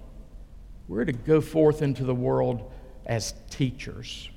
We're 0.87 1.05
to 1.05 1.13
go 1.13 1.39
forth 1.39 1.81
into 1.81 2.03
the 2.03 2.15
world 2.15 2.69
as 3.05 3.33
teachers, 3.49 4.29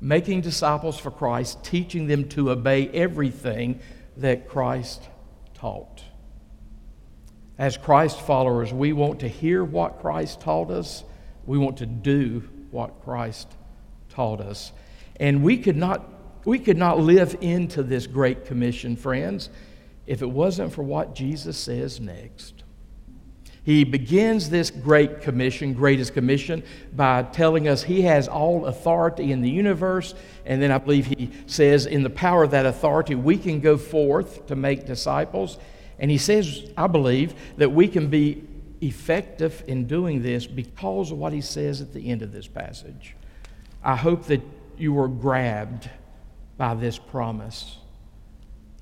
making 0.00 0.40
disciples 0.40 0.98
for 0.98 1.10
Christ, 1.10 1.62
teaching 1.62 2.06
them 2.06 2.28
to 2.30 2.50
obey 2.50 2.88
everything 2.88 3.80
that 4.16 4.48
Christ 4.48 5.02
taught. 5.54 6.02
As 7.58 7.76
Christ 7.76 8.20
followers, 8.20 8.72
we 8.72 8.92
want 8.92 9.20
to 9.20 9.28
hear 9.28 9.62
what 9.62 10.00
Christ 10.00 10.40
taught 10.40 10.70
us, 10.70 11.04
we 11.46 11.58
want 11.58 11.78
to 11.78 11.86
do 11.86 12.48
what 12.70 13.02
Christ 13.02 13.48
taught 14.08 14.40
us. 14.40 14.72
And 15.18 15.42
we 15.42 15.58
could 15.58 15.76
not, 15.76 16.08
we 16.44 16.58
could 16.58 16.76
not 16.76 16.98
live 16.98 17.36
into 17.40 17.82
this 17.82 18.06
great 18.06 18.46
commission, 18.46 18.96
friends, 18.96 19.50
if 20.06 20.22
it 20.22 20.30
wasn't 20.30 20.72
for 20.72 20.82
what 20.82 21.14
Jesus 21.14 21.56
says 21.56 22.00
next. 22.00 22.64
He 23.62 23.84
begins 23.84 24.48
this 24.48 24.70
great 24.70 25.20
commission, 25.20 25.74
greatest 25.74 26.14
commission, 26.14 26.62
by 26.94 27.22
telling 27.24 27.68
us 27.68 27.82
he 27.82 28.02
has 28.02 28.26
all 28.26 28.66
authority 28.66 29.32
in 29.32 29.42
the 29.42 29.50
universe. 29.50 30.14
And 30.46 30.62
then 30.62 30.72
I 30.72 30.78
believe 30.78 31.06
he 31.06 31.30
says, 31.46 31.84
in 31.84 32.02
the 32.02 32.10
power 32.10 32.44
of 32.44 32.52
that 32.52 32.64
authority, 32.64 33.14
we 33.14 33.36
can 33.36 33.60
go 33.60 33.76
forth 33.76 34.46
to 34.46 34.56
make 34.56 34.86
disciples. 34.86 35.58
And 35.98 36.10
he 36.10 36.16
says, 36.16 36.70
I 36.76 36.86
believe, 36.86 37.34
that 37.58 37.70
we 37.70 37.86
can 37.86 38.08
be 38.08 38.42
effective 38.80 39.62
in 39.66 39.86
doing 39.86 40.22
this 40.22 40.46
because 40.46 41.10
of 41.10 41.18
what 41.18 41.32
he 41.32 41.40
says 41.40 41.80
at 41.80 41.92
the 41.92 42.10
end 42.10 42.22
of 42.22 42.32
this 42.32 42.46
passage. 42.46 43.14
I 43.82 43.96
hope 43.96 44.26
that 44.26 44.42
you 44.78 44.92
were 44.92 45.08
grabbed 45.08 45.90
by 46.56 46.74
this 46.74 46.98
promise. 46.98 47.78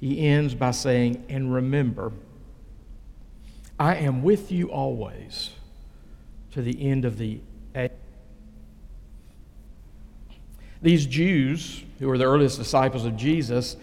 He 0.01 0.27
ends 0.27 0.55
by 0.55 0.71
saying, 0.71 1.25
And 1.29 1.53
remember, 1.53 2.13
I 3.79 3.97
am 3.97 4.23
with 4.23 4.51
you 4.53 4.71
always 4.71 5.51
to 6.53 6.63
the 6.63 6.89
end 6.89 7.05
of 7.05 7.19
the 7.19 7.41
age. 7.75 7.91
These 10.81 11.07
Jews, 11.07 11.83
who 11.99 12.07
were 12.07 12.19
the 12.19 12.25
earliest 12.25 12.59
disciples 12.59 13.05
of 13.05 13.17
Jesus, 13.17 13.77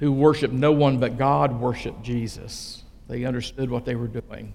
who 0.00 0.12
worshiped 0.12 0.52
no 0.52 0.72
one 0.72 0.98
but 0.98 1.16
God, 1.16 1.60
worshiped 1.60 2.02
Jesus. 2.02 2.82
They 3.08 3.24
understood 3.24 3.70
what 3.70 3.84
they 3.84 3.94
were 3.94 4.08
doing. 4.08 4.52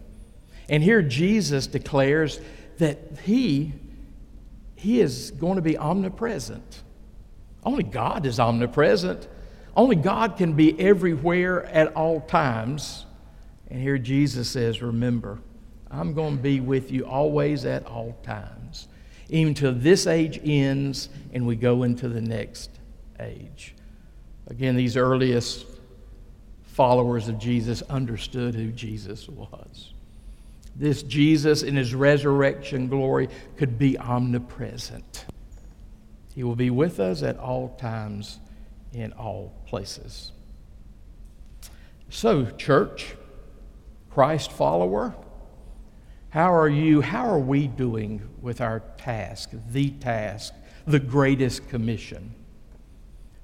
And 0.70 0.84
here 0.84 1.02
Jesus 1.02 1.68
declares 1.68 2.40
that 2.78 3.00
he, 3.24 3.74
he 4.76 5.02
is 5.02 5.32
going 5.32 5.56
to 5.56 5.62
be 5.62 5.78
omnipresent. 5.78 6.84
Only 7.64 7.84
God 7.84 8.26
is 8.26 8.40
omnipresent. 8.40 9.28
Only 9.76 9.96
God 9.96 10.38
can 10.38 10.54
be 10.54 10.80
everywhere 10.80 11.66
at 11.66 11.94
all 11.96 12.22
times. 12.22 13.06
And 13.70 13.82
here 13.82 13.98
Jesus 13.98 14.50
says, 14.50 14.82
Remember, 14.82 15.40
I'm 15.92 16.14
going 16.14 16.38
to 16.38 16.42
be 16.42 16.60
with 16.60 16.92
you 16.92 17.06
always 17.06 17.66
at 17.66 17.86
all 17.86 18.18
times, 18.24 18.88
even 19.30 19.54
till 19.54 19.74
this 19.74 20.08
age 20.08 20.40
ends 20.44 21.10
and 21.34 21.46
we 21.46 21.56
go 21.56 21.84
into 21.84 22.08
the 22.08 22.22
next 22.22 22.70
age. 23.20 23.76
Again, 24.48 24.76
these 24.76 24.98
earliest 24.98 25.66
followers 26.64 27.28
of 27.28 27.38
Jesus 27.38 27.82
understood 27.84 28.56
who 28.56 28.72
Jesus 28.72 29.28
was. 29.28 29.94
This 30.80 31.04
Jesus 31.04 31.62
in 31.62 31.76
his 31.76 31.94
resurrection 31.94 32.88
glory 32.88 33.28
could 33.58 33.78
be 33.78 34.00
omnipresent. 34.00 35.26
He 36.34 36.44
will 36.44 36.56
be 36.56 36.70
with 36.70 37.02
us 37.02 37.22
at 37.22 37.38
all 37.38 37.76
times 37.78 38.40
in 38.94 39.12
all 39.12 39.54
places. 39.68 40.32
So, 42.10 42.46
church, 42.46 43.16
Christ 44.10 44.54
follower, 44.54 45.16
how 46.30 46.54
are 46.54 46.70
you, 46.70 47.02
how 47.02 47.28
are 47.28 47.40
we 47.40 47.68
doing 47.68 48.22
with 48.42 48.62
our 48.62 48.82
task, 48.98 49.52
the 49.72 49.90
task, 49.90 50.54
the 50.88 51.00
greatest 51.00 51.68
commission? 51.68 52.34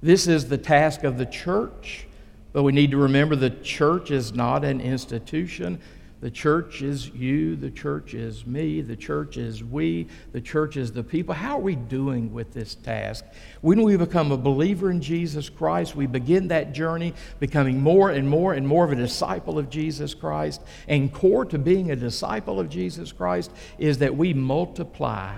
This 0.00 0.26
is 0.26 0.48
the 0.48 0.58
task 0.58 1.04
of 1.04 1.18
the 1.18 1.26
church, 1.26 2.06
but 2.54 2.62
we 2.62 2.72
need 2.72 2.92
to 2.92 2.96
remember 2.96 3.36
the 3.36 3.50
church 3.50 4.10
is 4.10 4.32
not 4.32 4.64
an 4.64 4.80
institution. 4.80 5.80
The 6.20 6.30
church 6.30 6.80
is 6.80 7.10
you, 7.10 7.56
the 7.56 7.70
church 7.70 8.14
is 8.14 8.46
me, 8.46 8.80
the 8.80 8.96
church 8.96 9.36
is 9.36 9.62
we, 9.62 10.06
the 10.32 10.40
church 10.40 10.78
is 10.78 10.90
the 10.90 11.02
people. 11.02 11.34
How 11.34 11.58
are 11.58 11.60
we 11.60 11.76
doing 11.76 12.32
with 12.32 12.54
this 12.54 12.74
task? 12.74 13.26
When 13.60 13.82
we 13.82 13.98
become 13.98 14.32
a 14.32 14.36
believer 14.36 14.90
in 14.90 15.02
Jesus 15.02 15.50
Christ, 15.50 15.94
we 15.94 16.06
begin 16.06 16.48
that 16.48 16.72
journey 16.72 17.12
becoming 17.38 17.82
more 17.82 18.10
and 18.10 18.26
more 18.28 18.54
and 18.54 18.66
more 18.66 18.86
of 18.86 18.92
a 18.92 18.96
disciple 18.96 19.58
of 19.58 19.68
Jesus 19.68 20.14
Christ. 20.14 20.62
And 20.88 21.12
core 21.12 21.44
to 21.44 21.58
being 21.58 21.90
a 21.90 21.96
disciple 21.96 22.58
of 22.58 22.70
Jesus 22.70 23.12
Christ 23.12 23.50
is 23.78 23.98
that 23.98 24.16
we 24.16 24.32
multiply 24.32 25.36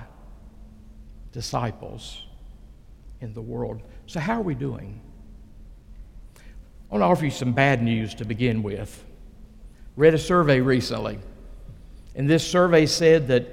disciples 1.32 2.22
in 3.20 3.34
the 3.34 3.42
world. 3.42 3.82
So, 4.06 4.20
how 4.20 4.34
are 4.34 4.42
we 4.42 4.54
doing? 4.54 5.00
I 6.36 6.94
want 6.94 7.02
to 7.02 7.06
offer 7.06 7.24
you 7.24 7.32
some 7.32 7.52
bad 7.52 7.82
news 7.82 8.14
to 8.14 8.24
begin 8.24 8.62
with 8.62 9.04
read 9.98 10.14
a 10.14 10.18
survey 10.18 10.60
recently, 10.60 11.18
and 12.14 12.30
this 12.30 12.48
survey 12.48 12.86
said 12.86 13.26
that 13.26 13.52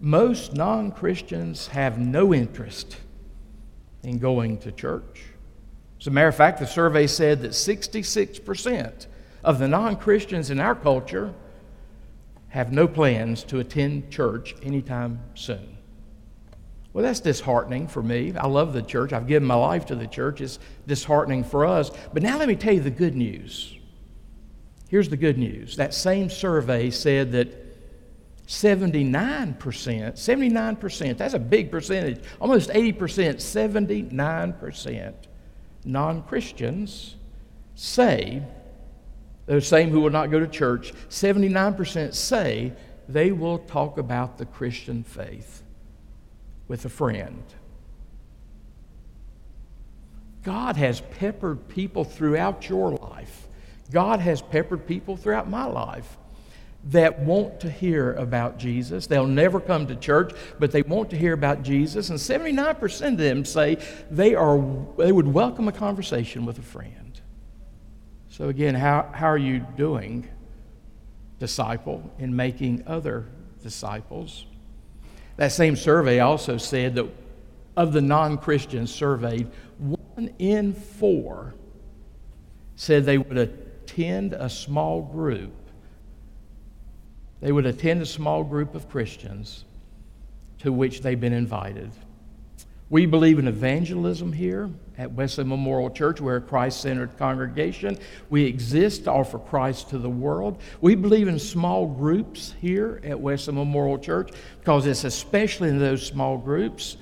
most 0.00 0.54
non 0.54 0.92
Christians 0.92 1.66
have 1.66 1.98
no 1.98 2.32
interest 2.32 2.96
in 4.04 4.18
going 4.18 4.58
to 4.58 4.70
church. 4.70 5.24
As 6.00 6.06
a 6.06 6.10
matter 6.12 6.28
of 6.28 6.36
fact, 6.36 6.60
the 6.60 6.66
survey 6.66 7.08
said 7.08 7.42
that 7.42 7.50
66% 7.50 9.06
of 9.42 9.58
the 9.58 9.66
non 9.66 9.96
Christians 9.96 10.48
in 10.48 10.60
our 10.60 10.76
culture 10.76 11.34
have 12.50 12.72
no 12.72 12.86
plans 12.86 13.42
to 13.42 13.58
attend 13.58 14.12
church 14.12 14.54
anytime 14.62 15.18
soon. 15.34 15.76
Well, 16.92 17.02
that's 17.02 17.18
disheartening 17.18 17.88
for 17.88 18.00
me. 18.00 18.32
I 18.36 18.46
love 18.46 18.74
the 18.74 18.82
church. 18.82 19.12
I've 19.12 19.26
given 19.26 19.48
my 19.48 19.56
life 19.56 19.86
to 19.86 19.96
the 19.96 20.06
church. 20.06 20.40
It's 20.40 20.60
disheartening 20.86 21.42
for 21.42 21.66
us. 21.66 21.90
But 22.12 22.22
now 22.22 22.38
let 22.38 22.46
me 22.46 22.54
tell 22.54 22.74
you 22.74 22.80
the 22.80 22.90
good 22.90 23.16
news. 23.16 23.76
Here's 24.88 25.08
the 25.08 25.16
good 25.16 25.38
news 25.38 25.76
that 25.76 25.94
same 25.94 26.30
survey 26.30 26.90
said 26.90 27.32
that 27.32 27.60
79%, 28.46 29.56
79%, 29.56 31.16
that's 31.16 31.34
a 31.34 31.38
big 31.38 31.70
percentage, 31.70 32.22
almost 32.40 32.70
80%, 32.70 33.36
79% 33.36 35.14
non 35.86 36.22
Christians 36.22 37.16
say, 37.74 38.42
those 39.46 39.66
same 39.66 39.90
who 39.90 40.00
will 40.00 40.10
not 40.10 40.30
go 40.30 40.40
to 40.40 40.46
church, 40.46 40.92
79% 41.08 42.14
say 42.14 42.72
they 43.08 43.32
will 43.32 43.58
talk 43.58 43.98
about 43.98 44.38
the 44.38 44.46
Christian 44.46 45.02
faith 45.04 45.62
with 46.68 46.84
a 46.84 46.88
friend. 46.88 47.42
God 50.42 50.76
has 50.76 51.00
peppered 51.00 51.68
people 51.68 52.04
throughout 52.04 52.68
your 52.68 52.92
life 52.92 53.48
God 53.90 54.20
has 54.20 54.42
peppered 54.42 54.86
people 54.86 55.16
throughout 55.16 55.48
my 55.48 55.64
life 55.64 56.16
that 56.86 57.20
want 57.20 57.60
to 57.60 57.70
hear 57.70 58.12
about 58.14 58.58
Jesus. 58.58 59.06
They'll 59.06 59.26
never 59.26 59.58
come 59.58 59.86
to 59.86 59.96
church, 59.96 60.32
but 60.58 60.70
they 60.70 60.82
want 60.82 61.10
to 61.10 61.16
hear 61.16 61.32
about 61.32 61.62
Jesus. 61.62 62.10
And 62.10 62.18
79% 62.18 63.12
of 63.12 63.18
them 63.18 63.44
say 63.44 63.78
they, 64.10 64.34
are, 64.34 64.62
they 64.98 65.12
would 65.12 65.26
welcome 65.26 65.66
a 65.68 65.72
conversation 65.72 66.44
with 66.44 66.58
a 66.58 66.62
friend. 66.62 67.20
So, 68.28 68.48
again, 68.48 68.74
how, 68.74 69.08
how 69.12 69.28
are 69.28 69.38
you 69.38 69.66
doing, 69.76 70.28
disciple, 71.38 72.10
in 72.18 72.34
making 72.36 72.84
other 72.86 73.26
disciples? 73.62 74.44
That 75.36 75.52
same 75.52 75.76
survey 75.76 76.20
also 76.20 76.58
said 76.58 76.96
that 76.96 77.06
of 77.76 77.92
the 77.92 78.02
non 78.02 78.38
Christians 78.38 78.92
surveyed, 78.92 79.48
one 79.78 80.30
in 80.38 80.74
four 80.74 81.54
said 82.76 83.04
they 83.04 83.18
would 83.18 83.36
attend 83.94 84.32
a 84.32 84.50
small 84.50 85.02
group. 85.02 85.52
They 87.40 87.52
would 87.52 87.66
attend 87.66 88.02
a 88.02 88.06
small 88.06 88.42
group 88.42 88.74
of 88.74 88.88
Christians 88.88 89.64
to 90.58 90.72
which 90.72 91.02
they've 91.02 91.20
been 91.20 91.32
invited. 91.32 91.90
We 92.90 93.06
believe 93.06 93.38
in 93.38 93.48
evangelism 93.48 94.32
here 94.32 94.70
at 94.98 95.12
Wesley 95.12 95.44
Memorial 95.44 95.90
Church. 95.90 96.20
We're 96.20 96.36
a 96.36 96.40
Christ 96.40 96.80
centered 96.80 97.16
congregation. 97.18 97.98
We 98.30 98.44
exist 98.44 99.04
to 99.04 99.12
offer 99.12 99.38
Christ 99.38 99.90
to 99.90 99.98
the 99.98 100.10
world. 100.10 100.60
We 100.80 100.94
believe 100.94 101.28
in 101.28 101.38
small 101.38 101.86
groups 101.86 102.54
here 102.60 103.00
at 103.04 103.18
Wesley 103.18 103.54
Memorial 103.54 103.98
Church 103.98 104.30
because 104.60 104.86
it's 104.86 105.04
especially 105.04 105.68
in 105.68 105.78
those 105.78 106.04
small 106.04 106.36
groups 106.36 106.96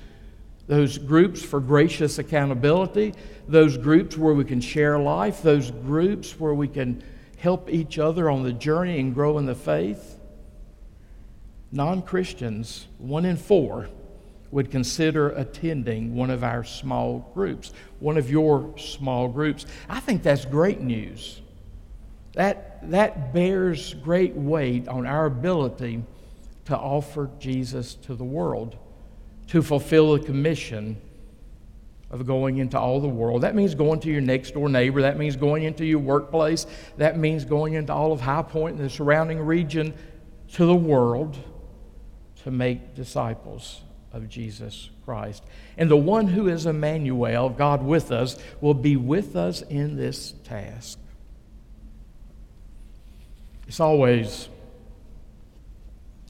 those 0.67 0.97
groups 0.97 1.43
for 1.43 1.59
gracious 1.59 2.19
accountability, 2.19 3.13
those 3.47 3.77
groups 3.77 4.17
where 4.17 4.33
we 4.33 4.45
can 4.45 4.61
share 4.61 4.97
life, 4.97 5.41
those 5.41 5.71
groups 5.71 6.39
where 6.39 6.53
we 6.53 6.67
can 6.67 7.03
help 7.37 7.69
each 7.69 7.99
other 7.99 8.29
on 8.29 8.43
the 8.43 8.53
journey 8.53 8.99
and 8.99 9.13
grow 9.13 9.37
in 9.37 9.45
the 9.45 9.55
faith. 9.55 10.19
Non 11.71 12.01
Christians, 12.01 12.87
one 12.97 13.25
in 13.25 13.35
four, 13.35 13.89
would 14.51 14.69
consider 14.69 15.29
attending 15.29 16.15
one 16.15 16.29
of 16.29 16.43
our 16.43 16.63
small 16.63 17.29
groups, 17.33 17.73
one 17.99 18.17
of 18.17 18.29
your 18.29 18.77
small 18.77 19.27
groups. 19.27 19.65
I 19.89 19.99
think 19.99 20.23
that's 20.23 20.45
great 20.45 20.79
news. 20.79 21.41
That, 22.33 22.89
that 22.91 23.33
bears 23.33 23.95
great 23.95 24.35
weight 24.35 24.87
on 24.87 25.05
our 25.05 25.25
ability 25.25 26.03
to 26.65 26.77
offer 26.77 27.29
Jesus 27.39 27.95
to 27.95 28.15
the 28.15 28.23
world 28.23 28.77
to 29.47 29.61
fulfill 29.61 30.13
the 30.13 30.23
commission 30.23 30.99
of 32.09 32.25
going 32.27 32.57
into 32.57 32.79
all 32.79 33.01
the 33.01 33.07
world. 33.07 33.41
That 33.41 33.55
means 33.55 33.73
going 33.73 33.99
to 34.01 34.09
your 34.09 34.21
next 34.21 34.53
door 34.53 34.69
neighbor. 34.69 35.01
That 35.01 35.17
means 35.17 35.35
going 35.35 35.63
into 35.63 35.83
your 35.83 35.99
workplace. 35.99 36.67
That 36.97 37.17
means 37.17 37.43
going 37.43 37.73
into 37.73 37.91
all 37.91 38.11
of 38.11 38.21
High 38.21 38.43
Point 38.43 38.75
and 38.75 38.85
the 38.85 38.89
surrounding 38.89 39.39
region 39.39 39.93
to 40.53 40.65
the 40.65 40.75
world 40.75 41.37
to 42.43 42.51
make 42.51 42.93
disciples 42.93 43.81
of 44.11 44.29
Jesus 44.29 44.91
Christ. 45.05 45.43
And 45.75 45.89
the 45.89 45.97
one 45.97 46.27
who 46.27 46.47
is 46.47 46.67
Emmanuel, 46.67 47.49
God 47.49 47.83
with 47.83 48.11
us, 48.11 48.37
will 48.61 48.75
be 48.75 48.95
with 48.95 49.35
us 49.35 49.63
in 49.63 49.95
this 49.95 50.33
task. 50.43 50.99
It's 53.67 53.79
always 53.79 54.49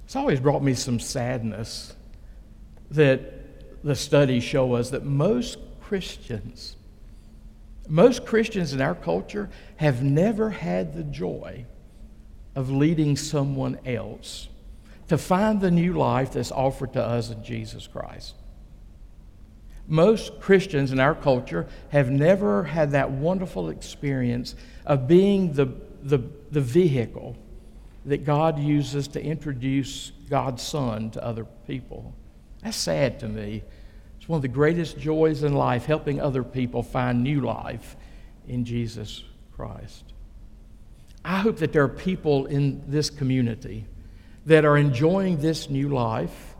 It's 0.06 0.15
always 0.15 0.39
brought 0.39 0.63
me 0.63 0.76
some 0.76 0.99
sadness 0.99 1.93
that 2.94 3.84
the 3.84 3.96
studies 3.96 4.44
show 4.44 4.74
us 4.74 4.92
that 4.92 5.04
most 5.04 5.58
Christians, 5.82 6.76
most 7.88 8.26
Christians 8.26 8.74
in 8.74 8.82
our 8.82 8.96
culture 8.96 9.50
have 9.78 10.02
never 10.02 10.50
had 10.52 10.94
the 10.94 11.04
joy 11.04 11.66
of 12.56 12.70
leading 12.70 13.18
someone 13.18 13.80
else 13.86 14.48
to 15.08 15.18
find 15.18 15.60
the 15.60 15.72
new 15.72 15.94
life 15.94 16.34
that's 16.34 16.52
offered 16.52 16.94
to 16.94 17.04
us 17.04 17.30
in 17.30 17.44
Jesus 17.44 17.88
Christ. 17.88 18.36
Most 19.86 20.40
Christians 20.40 20.92
in 20.92 21.00
our 21.00 21.16
culture 21.16 21.68
have 21.90 22.10
never 22.10 22.64
had 22.64 22.92
that 22.92 23.12
wonderful 23.12 23.70
experience 23.70 24.56
of 24.86 25.08
being 25.08 25.54
the, 25.54 25.66
the, 26.02 26.20
the 26.52 26.62
vehicle 26.62 27.36
that 28.06 28.24
God 28.24 28.60
uses 28.60 29.10
to 29.10 29.22
introduce 29.22 30.12
God's 30.30 30.64
Son 30.64 31.12
to 31.12 31.24
other 31.24 31.46
people. 31.68 32.14
That's 32.63 32.78
sad 32.78 33.19
to 33.19 33.28
me. 33.28 33.63
It's 34.17 34.30
one 34.30 34.38
of 34.38 34.41
the 34.41 34.47
greatest 34.47 34.97
joys 34.97 35.43
in 35.43 35.54
life, 35.54 35.86
helping 35.86 36.21
other 36.21 36.43
people 36.43 36.82
find 36.82 37.23
new 37.23 37.41
life 37.41 37.97
in 38.47 38.63
Jesus 38.63 39.23
Christ. 39.54 40.06
I 41.26 41.39
hope 41.39 41.58
that 41.58 41.73
there 41.73 41.84
are 41.84 41.89
people 41.89 42.45
in 42.45 42.84
this 42.88 43.10
community 43.10 43.86
that 44.45 44.65
are 44.65 44.78
enjoying 44.78 45.38
this 45.38 45.69
new 45.69 45.89
life, 45.89 46.56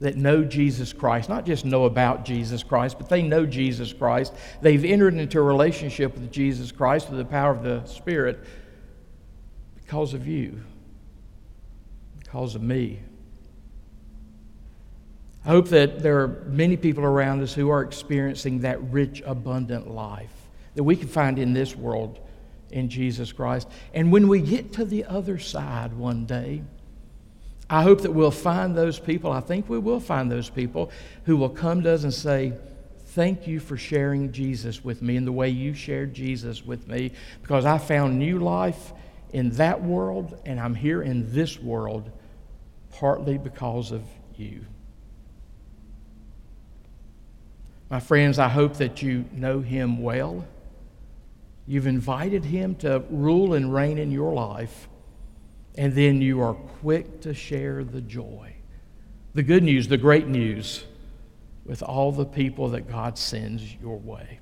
that 0.00 0.16
know 0.16 0.44
Jesus 0.44 0.92
Christ, 0.92 1.28
not 1.28 1.46
just 1.46 1.64
know 1.64 1.84
about 1.84 2.24
Jesus 2.24 2.62
Christ, 2.62 2.98
but 2.98 3.08
they 3.08 3.22
know 3.22 3.46
Jesus 3.46 3.92
Christ. 3.92 4.34
They've 4.60 4.84
entered 4.84 5.14
into 5.14 5.38
a 5.38 5.42
relationship 5.42 6.14
with 6.14 6.30
Jesus 6.30 6.72
Christ 6.72 7.08
through 7.08 7.18
the 7.18 7.24
power 7.24 7.50
of 7.50 7.62
the 7.62 7.84
Spirit 7.86 8.40
because 9.76 10.12
of 10.12 10.26
you, 10.26 10.60
because 12.20 12.54
of 12.54 12.62
me. 12.62 13.00
I 15.44 15.50
hope 15.50 15.68
that 15.68 16.00
there 16.00 16.20
are 16.20 16.44
many 16.46 16.76
people 16.76 17.04
around 17.04 17.42
us 17.42 17.52
who 17.52 17.70
are 17.70 17.82
experiencing 17.82 18.60
that 18.60 18.80
rich, 18.92 19.22
abundant 19.26 19.90
life 19.90 20.30
that 20.74 20.84
we 20.84 20.96
can 20.96 21.08
find 21.08 21.38
in 21.38 21.52
this 21.52 21.76
world 21.76 22.20
in 22.70 22.88
Jesus 22.88 23.32
Christ. 23.32 23.68
And 23.92 24.12
when 24.12 24.28
we 24.28 24.40
get 24.40 24.72
to 24.74 24.84
the 24.84 25.04
other 25.04 25.38
side 25.38 25.92
one 25.92 26.26
day, 26.26 26.62
I 27.68 27.82
hope 27.82 28.02
that 28.02 28.12
we'll 28.12 28.30
find 28.30 28.76
those 28.76 28.98
people, 28.98 29.32
I 29.32 29.40
think 29.40 29.68
we 29.68 29.78
will 29.78 30.00
find 30.00 30.30
those 30.30 30.48
people 30.48 30.90
who 31.24 31.36
will 31.36 31.48
come 31.48 31.82
to 31.82 31.92
us 31.92 32.04
and 32.04 32.12
say, 32.12 32.52
Thank 33.06 33.46
you 33.46 33.60
for 33.60 33.76
sharing 33.76 34.32
Jesus 34.32 34.82
with 34.82 35.02
me 35.02 35.16
in 35.16 35.26
the 35.26 35.32
way 35.32 35.50
you 35.50 35.74
shared 35.74 36.14
Jesus 36.14 36.64
with 36.64 36.88
me 36.88 37.12
because 37.42 37.66
I 37.66 37.76
found 37.76 38.18
new 38.18 38.38
life 38.38 38.92
in 39.34 39.50
that 39.50 39.82
world 39.82 40.40
and 40.46 40.58
I'm 40.58 40.74
here 40.74 41.02
in 41.02 41.30
this 41.30 41.60
world 41.60 42.10
partly 42.90 43.36
because 43.36 43.92
of 43.92 44.02
you. 44.34 44.64
My 47.92 48.00
friends, 48.00 48.38
I 48.38 48.48
hope 48.48 48.78
that 48.78 49.02
you 49.02 49.26
know 49.32 49.60
him 49.60 50.00
well. 50.00 50.46
You've 51.66 51.86
invited 51.86 52.42
him 52.42 52.74
to 52.76 53.04
rule 53.10 53.52
and 53.52 53.70
reign 53.70 53.98
in 53.98 54.10
your 54.10 54.32
life, 54.32 54.88
and 55.76 55.92
then 55.92 56.22
you 56.22 56.40
are 56.40 56.54
quick 56.54 57.20
to 57.20 57.34
share 57.34 57.84
the 57.84 58.00
joy, 58.00 58.54
the 59.34 59.42
good 59.42 59.62
news, 59.62 59.88
the 59.88 59.98
great 59.98 60.26
news 60.26 60.84
with 61.66 61.82
all 61.82 62.12
the 62.12 62.24
people 62.24 62.70
that 62.70 62.88
God 62.88 63.18
sends 63.18 63.74
your 63.74 63.98
way. 63.98 64.40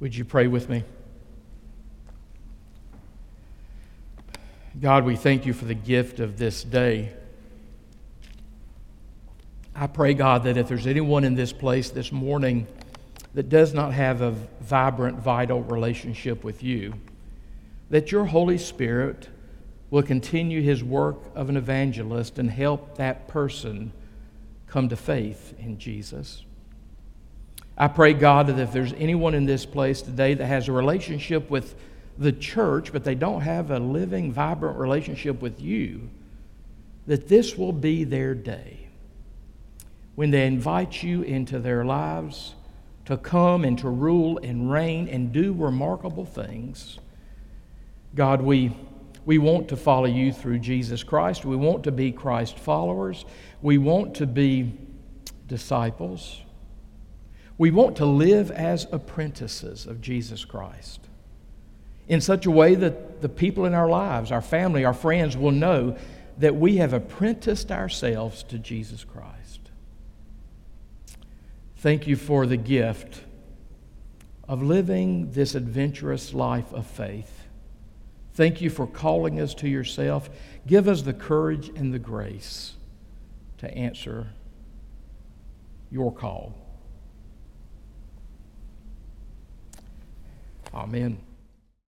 Would 0.00 0.16
you 0.16 0.24
pray 0.24 0.46
with 0.46 0.70
me? 0.70 0.84
God, 4.80 5.04
we 5.04 5.16
thank 5.16 5.44
you 5.44 5.52
for 5.52 5.66
the 5.66 5.74
gift 5.74 6.18
of 6.18 6.38
this 6.38 6.64
day. 6.64 7.12
I 9.80 9.86
pray, 9.86 10.12
God, 10.12 10.42
that 10.42 10.56
if 10.56 10.66
there's 10.66 10.88
anyone 10.88 11.22
in 11.22 11.36
this 11.36 11.52
place 11.52 11.90
this 11.90 12.10
morning, 12.10 12.66
that 13.34 13.48
does 13.48 13.72
not 13.72 13.92
have 13.92 14.22
a 14.22 14.32
vibrant, 14.60 15.20
vital 15.20 15.62
relationship 15.62 16.42
with 16.42 16.64
you, 16.64 16.94
that 17.88 18.10
your 18.10 18.24
Holy 18.24 18.58
Spirit 18.58 19.28
will 19.90 20.02
continue 20.02 20.62
his 20.62 20.82
work 20.82 21.18
of 21.36 21.48
an 21.48 21.56
evangelist 21.56 22.40
and 22.40 22.50
help 22.50 22.96
that 22.96 23.28
person 23.28 23.92
come 24.66 24.88
to 24.88 24.96
faith 24.96 25.54
in 25.60 25.78
Jesus. 25.78 26.44
I 27.76 27.86
pray, 27.86 28.14
God, 28.14 28.48
that 28.48 28.58
if 28.58 28.72
there's 28.72 28.94
anyone 28.94 29.32
in 29.32 29.46
this 29.46 29.64
place 29.64 30.02
today 30.02 30.34
that 30.34 30.46
has 30.46 30.66
a 30.66 30.72
relationship 30.72 31.48
with 31.50 31.76
the 32.18 32.32
church, 32.32 32.92
but 32.92 33.04
they 33.04 33.14
don't 33.14 33.42
have 33.42 33.70
a 33.70 33.78
living, 33.78 34.32
vibrant 34.32 34.76
relationship 34.76 35.40
with 35.40 35.60
you, 35.60 36.10
that 37.06 37.28
this 37.28 37.56
will 37.56 37.72
be 37.72 38.02
their 38.02 38.34
day 38.34 38.77
when 40.18 40.32
they 40.32 40.48
invite 40.48 41.00
you 41.00 41.22
into 41.22 41.60
their 41.60 41.84
lives 41.84 42.56
to 43.04 43.16
come 43.16 43.62
and 43.62 43.78
to 43.78 43.88
rule 43.88 44.36
and 44.42 44.68
reign 44.68 45.06
and 45.06 45.30
do 45.30 45.52
remarkable 45.52 46.24
things. 46.24 46.98
God, 48.16 48.42
we, 48.42 48.76
we 49.24 49.38
want 49.38 49.68
to 49.68 49.76
follow 49.76 50.06
you 50.06 50.32
through 50.32 50.58
Jesus 50.58 51.04
Christ. 51.04 51.44
We 51.44 51.54
want 51.54 51.84
to 51.84 51.92
be 51.92 52.10
Christ 52.10 52.58
followers. 52.58 53.26
We 53.62 53.78
want 53.78 54.16
to 54.16 54.26
be 54.26 54.72
disciples. 55.46 56.42
We 57.56 57.70
want 57.70 57.94
to 57.98 58.04
live 58.04 58.50
as 58.50 58.88
apprentices 58.90 59.86
of 59.86 60.00
Jesus 60.00 60.44
Christ 60.44 60.98
in 62.08 62.20
such 62.20 62.44
a 62.44 62.50
way 62.50 62.74
that 62.74 63.22
the 63.22 63.28
people 63.28 63.66
in 63.66 63.72
our 63.72 63.88
lives, 63.88 64.32
our 64.32 64.42
family, 64.42 64.84
our 64.84 64.94
friends 64.94 65.36
will 65.36 65.52
know 65.52 65.96
that 66.38 66.56
we 66.56 66.78
have 66.78 66.92
apprenticed 66.92 67.70
ourselves 67.70 68.42
to 68.42 68.58
Jesus 68.58 69.04
Christ. 69.04 69.67
Thank 71.78 72.08
you 72.08 72.16
for 72.16 72.44
the 72.44 72.56
gift 72.56 73.22
of 74.48 74.62
living 74.62 75.30
this 75.30 75.54
adventurous 75.54 76.34
life 76.34 76.72
of 76.72 76.86
faith. 76.86 77.44
Thank 78.34 78.60
you 78.60 78.68
for 78.68 78.86
calling 78.86 79.40
us 79.40 79.54
to 79.54 79.68
yourself. 79.68 80.28
Give 80.66 80.88
us 80.88 81.02
the 81.02 81.12
courage 81.12 81.68
and 81.68 81.94
the 81.94 81.98
grace 82.00 82.74
to 83.58 83.72
answer 83.72 84.28
your 85.90 86.12
call. 86.12 86.54
Amen. 90.74 91.27